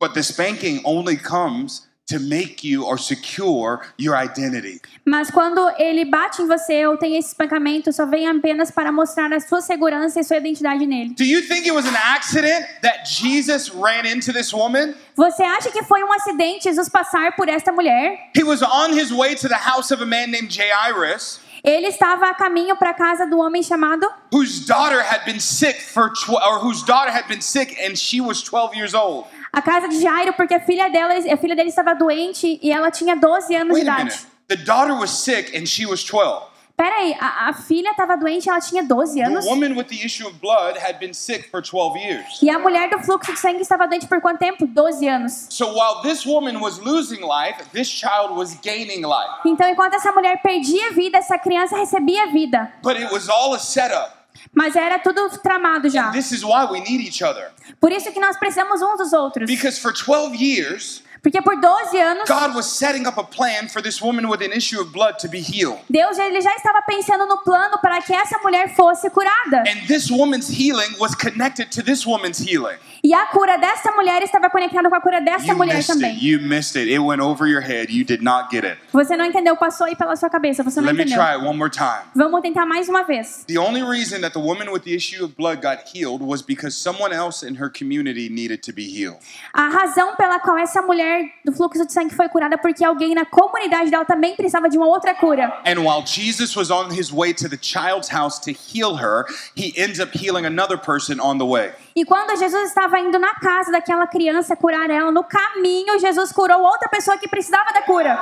But 0.00 0.12
the 0.14 0.22
spanking 0.22 0.80
only 0.84 1.16
comes 1.18 1.88
to 2.10 2.18
make 2.18 2.64
you 2.64 2.84
or 2.84 2.98
secure 2.98 3.80
your 3.98 4.16
identity. 4.16 4.80
Mas 5.04 5.30
quando 5.30 5.60
ele 5.78 6.04
bate 6.04 6.42
em 6.42 6.46
você 6.46 6.86
ou 6.86 6.96
tem 6.96 7.16
esse 7.16 7.28
espancamento, 7.28 7.92
só 7.92 8.06
vem 8.06 8.28
apenas 8.28 8.70
para 8.70 8.92
mostrar 8.92 9.32
a 9.32 9.40
sua 9.40 9.60
segurança 9.60 10.20
e 10.20 10.24
sua 10.24 10.36
identidade 10.36 10.86
nele. 10.86 11.14
Do 11.14 11.24
you 11.24 11.42
think 11.42 11.66
it 11.66 11.72
was 11.72 11.86
an 11.86 11.96
accident 11.96 12.66
that 12.82 13.08
Jesus 13.08 13.70
ran 13.70 14.04
into 14.06 14.32
this 14.32 14.52
woman? 14.52 14.94
Você 15.16 15.42
acha 15.42 15.70
que 15.70 15.82
foi 15.82 16.02
um 16.02 16.12
acidente 16.12 16.64
Jesus 16.64 16.88
passar 16.88 17.36
por 17.36 17.48
esta 17.48 17.72
mulher? 17.72 18.30
He 18.34 18.44
was 18.44 18.62
on 18.62 18.92
his 18.92 19.10
way 19.10 19.34
to 19.34 19.48
the 19.48 19.58
house 19.58 19.90
of 19.90 20.02
a 20.02 20.06
man 20.06 20.28
named 20.30 20.50
Jairus, 20.50 21.40
Ele 21.62 21.88
estava 21.88 22.26
a 22.26 22.34
caminho 22.34 22.74
para 22.76 22.90
a 22.90 22.94
casa 22.94 23.26
do 23.26 23.38
homem 23.38 23.62
chamado, 23.62 24.06
whose 24.32 24.64
daughter 24.64 25.02
had 25.02 25.24
been 25.24 25.38
sick 25.38 25.80
for 25.80 26.10
or 26.28 26.58
whose 26.60 26.82
daughter 26.84 27.10
had 27.10 27.28
been 27.28 27.42
sick 27.42 27.76
and 27.78 27.96
she 27.96 28.20
was 28.20 28.42
12 28.42 28.74
years 28.74 28.94
old. 28.94 29.26
A 29.52 29.60
casa 29.62 29.88
de 29.88 30.00
Jairo, 30.00 30.32
porque 30.34 30.54
a 30.54 30.60
filha 30.60 30.88
dela, 30.88 31.14
a 31.14 31.36
filha 31.36 31.56
dele 31.56 31.68
estava 31.68 31.94
doente 31.94 32.58
e 32.62 32.70
ela 32.70 32.90
tinha 32.90 33.16
12 33.16 33.54
anos 33.54 33.74
Wait 33.74 33.84
de 33.84 33.90
idade. 33.90 34.04
minute. 34.04 34.26
The 34.48 34.56
daughter 34.56 34.94
was 34.94 35.10
sick 35.10 35.56
and 35.56 35.66
she 35.66 35.86
was 35.86 36.02
12. 36.04 36.50
Pera 36.76 36.96
aí, 36.96 37.14
a, 37.20 37.50
a 37.50 37.52
filha 37.52 37.90
estava 37.90 38.16
doente, 38.16 38.48
ela 38.48 38.58
tinha 38.58 38.82
12 38.82 39.20
anos. 39.20 39.44
The 39.44 39.50
woman 39.50 39.76
with 39.76 39.88
the 39.88 40.02
issue 40.02 40.26
of 40.26 40.38
blood 40.40 40.78
had 40.78 40.98
been 40.98 41.12
sick 41.12 41.50
for 41.50 41.60
12 41.60 41.98
years. 41.98 42.38
E 42.40 42.48
a 42.48 42.58
mulher 42.58 42.88
do 42.88 42.98
fluxo 43.00 43.34
de 43.34 43.38
sangue 43.38 43.60
estava 43.60 43.86
doente 43.86 44.06
por 44.06 44.18
quanto 44.22 44.38
tempo? 44.38 44.66
12 44.66 45.06
anos. 45.06 45.46
So 45.50 45.74
while 45.74 46.00
this 46.02 46.24
woman 46.24 46.58
was 46.58 46.78
losing 46.78 47.20
life, 47.20 47.62
this 47.74 47.86
child 47.86 48.34
was 48.34 48.54
gaining 48.62 49.02
life. 49.02 49.42
Então, 49.44 49.68
enquanto 49.68 49.92
essa 49.94 50.10
mulher 50.12 50.40
perdia 50.40 50.92
vida, 50.92 51.18
essa 51.18 51.38
criança 51.38 51.76
recebia 51.76 52.28
vida. 52.32 52.72
But 52.82 52.96
it 52.96 53.12
was 53.12 53.28
all 53.28 53.52
a 53.52 53.58
setup. 53.58 54.19
Mas 54.54 54.76
era 54.76 54.98
tudo 54.98 55.28
tramado 55.38 55.88
já. 55.88 56.10
This 56.10 56.32
is 56.32 56.42
why 56.42 56.66
we 56.70 56.80
need 56.80 57.06
each 57.06 57.22
other. 57.22 57.50
Por 57.80 57.92
isso 57.92 58.10
que 58.12 58.20
nós 58.20 58.36
precisamos 58.38 58.82
uns 58.82 58.98
dos 58.98 59.12
outros. 59.12 59.46
Because 59.46 59.80
for 59.80 59.92
12 59.92 60.36
years, 60.36 61.02
Porque 61.22 61.40
por 61.42 61.54
12 61.60 61.98
anos, 62.00 62.24
God 62.28 62.54
was 62.56 62.66
setting 62.66 63.06
up 63.06 63.18
a 63.18 63.24
plan 63.24 63.68
for 63.68 63.82
this 63.82 64.00
woman 64.00 64.26
with 64.28 64.40
an 64.42 64.52
issue 64.56 64.80
of 64.80 64.90
blood 64.90 65.18
to 65.18 65.28
be 65.28 65.40
healed. 65.40 65.78
Deus 65.90 66.18
ele 66.18 66.40
já 66.40 66.54
estava 66.54 66.80
pensando 66.82 67.26
no 67.26 67.38
plano 67.38 67.78
para 67.80 68.00
que 68.00 68.14
essa 68.14 68.38
mulher 68.38 68.74
fosse 68.74 69.10
curada. 69.10 69.58
And 69.68 69.86
this 69.86 70.10
woman's 70.10 70.48
healing 70.48 70.96
was 70.98 71.14
connected 71.14 71.70
to 71.72 71.82
this 71.82 72.06
woman's 72.06 72.38
healing. 72.38 72.76
E 73.02 73.12
a 73.14 73.26
cura 73.26 73.56
dessa 73.58 73.90
mulher 73.92 74.22
estava 74.22 74.48
conectada 74.50 74.88
com 74.88 74.94
a 74.94 75.00
cura 75.00 75.20
dessa 75.20 75.46
You 75.48 75.56
mulher 75.56 75.76
missed 75.76 75.92
também. 75.92 76.16
it. 76.16 76.22
You 76.24 76.40
missed 76.40 76.76
it. 76.76 76.90
It 76.90 77.00
went 77.00 77.20
over 77.22 77.46
your 77.48 77.62
head. 77.62 77.90
You 77.90 78.04
did 78.04 78.22
not 78.22 78.48
get 78.50 78.64
it. 78.64 78.78
Você 78.92 79.16
não 79.16 79.24
entendeu, 79.24 79.56
passou 79.56 79.86
aí 79.86 79.96
pela 79.96 80.16
sua 80.16 80.28
cabeça, 80.30 80.62
você 80.62 80.80
não 80.80 80.88
Let 80.88 80.96
me 80.96 81.02
entendeu. 81.04 81.18
try 81.22 81.34
it 81.34 81.44
one 81.46 81.56
more 81.58 81.70
time. 81.70 82.04
Vamos 82.14 82.40
tentar 82.42 82.66
mais 82.66 82.88
uma 82.88 83.02
vez. 83.04 83.44
The 83.46 83.58
only 83.58 83.82
reason 83.82 84.20
that 84.20 84.32
the 84.32 84.40
woman 84.40 84.70
with 84.70 84.82
the 84.84 84.94
issue 84.94 85.24
of 85.24 85.34
blood 85.36 85.60
got 85.62 85.84
healed 85.94 86.22
was 86.22 86.42
because 86.42 86.74
someone 86.76 87.14
else 87.14 87.42
in 87.46 87.56
her 87.56 87.70
community 87.70 88.28
needed 88.30 88.62
to 88.64 88.72
be 88.72 88.84
healed. 88.84 89.18
A 89.54 89.68
razão 89.70 90.14
pela 90.16 90.38
qual 90.38 90.58
essa 90.58 90.82
mulher 90.82 91.09
do 91.44 91.52
fluxo 91.52 91.86
de 91.86 91.92
sangue 91.92 92.14
foi 92.14 92.28
curada 92.28 92.58
porque 92.58 92.84
alguém 92.84 93.14
na 93.14 93.24
comunidade 93.24 93.90
dela 93.90 94.04
também 94.04 94.34
precisava 94.34 94.68
de 94.68 94.76
uma 94.76 94.86
outra 94.86 95.14
cura. 95.14 95.52
And 95.66 95.80
while 95.80 96.04
Jesus 96.04 96.56
was 96.56 96.70
on 96.70 96.90
his 96.90 97.12
way 97.12 97.32
to 97.34 97.48
the 97.48 97.56
child's 97.56 98.08
house 98.08 98.38
to 98.40 98.50
heal 98.50 98.96
her, 98.96 99.24
he 99.56 99.72
ends 99.76 100.00
up 100.00 100.16
healing 100.16 100.46
another 100.46 100.78
person 100.78 101.20
on 101.20 101.38
the 101.38 101.46
way. 101.46 101.72
E 101.94 102.04
quando 102.04 102.36
Jesus 102.38 102.68
estava 102.68 102.98
indo 103.00 103.18
na 103.18 103.34
casa 103.34 103.72
daquela 103.72 104.06
criança 104.06 104.54
curar 104.54 104.88
ela, 104.90 105.10
no 105.10 105.24
caminho 105.24 105.98
Jesus 105.98 106.32
curou 106.32 106.62
outra 106.62 106.88
pessoa 106.88 107.18
que 107.18 107.28
precisava 107.28 107.72
da 107.72 107.82
cura. 107.82 108.18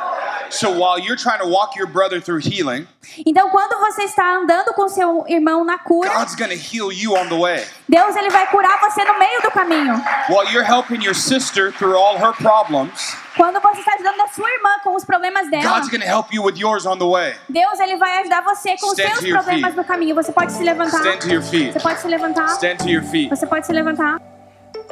So 0.50 0.70
while 0.70 0.98
you're 0.98 1.20
trying 1.20 1.40
to 1.40 1.48
walk 1.48 1.78
your 1.78 1.88
brother 1.88 2.20
through 2.20 2.40
healing, 2.40 2.86
Então, 3.26 3.50
quando 3.50 3.78
você 3.80 4.04
está 4.04 4.36
andando 4.36 4.72
com 4.72 4.88
seu 4.88 5.24
irmão 5.28 5.64
na 5.64 5.78
cura, 5.78 6.10
God's 6.10 6.34
to 6.34 6.44
heal 6.54 6.92
you 6.92 7.14
on 7.14 7.28
the 7.28 7.36
way. 7.36 7.66
Deus 7.88 8.16
ele 8.16 8.30
vai 8.30 8.46
curar 8.48 8.78
você 8.80 9.04
no 9.04 9.18
meio 9.18 9.40
do 9.42 9.50
caminho. 9.50 9.94
While 10.28 10.50
you're 10.50 10.66
helping 10.66 11.02
your 11.02 11.14
sister 11.14 11.72
through 11.72 11.96
all 11.96 12.18
her 12.18 12.32
problems, 12.32 13.16
Quando 13.38 13.60
você 13.60 13.78
está 13.78 13.94
ajudando 13.94 14.20
a 14.20 14.26
sua 14.26 14.50
irmã 14.50 14.70
com 14.82 14.96
os 14.96 15.04
problemas 15.04 15.48
dela, 15.48 15.62
God's 15.62 15.88
going 15.88 16.00
to 16.00 16.06
help 16.06 16.26
you 16.32 16.42
with 16.42 16.56
yours 16.56 16.84
on 16.84 16.98
the 16.98 17.04
way. 17.04 17.36
Deus 17.48 17.78
ele 17.78 17.96
vai 17.96 18.18
ajudar 18.18 18.42
você 18.42 18.76
com 18.76 18.88
os 18.88 18.98
Stand 18.98 19.08
seus 19.10 19.18
to 19.20 19.26
your 19.28 19.36
problemas 19.38 19.66
feet. 19.66 19.76
no 19.76 19.84
caminho. 19.84 20.14
Você 20.16 20.32
pode 20.32 20.52
se 20.52 20.62
levantar. 20.64 20.98
Stand 20.98 21.18
to 21.18 21.28
your 21.28 21.42
feet. 21.44 21.72
Você 21.72 21.80
pode 21.80 22.00
se 22.00 22.08
levantar. 22.08 22.46
Stand 22.48 22.76
to 22.78 22.88
your 22.88 23.04
feet. 23.04 23.30
Você 23.30 23.46
pode 23.46 23.64
se 23.64 23.72
levantar. 23.72 24.20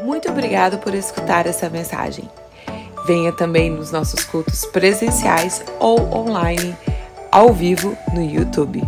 Muito 0.00 0.30
obrigado 0.30 0.78
por 0.78 0.94
escutar 0.94 1.44
essa 1.46 1.68
mensagem. 1.68 2.30
Venha 3.04 3.32
também 3.32 3.68
nos 3.68 3.90
nossos 3.90 4.24
cultos 4.24 4.64
presenciais 4.66 5.64
ou 5.80 6.00
online, 6.14 6.76
ao 7.32 7.52
vivo 7.52 7.98
no 8.14 8.22
YouTube. 8.22 8.80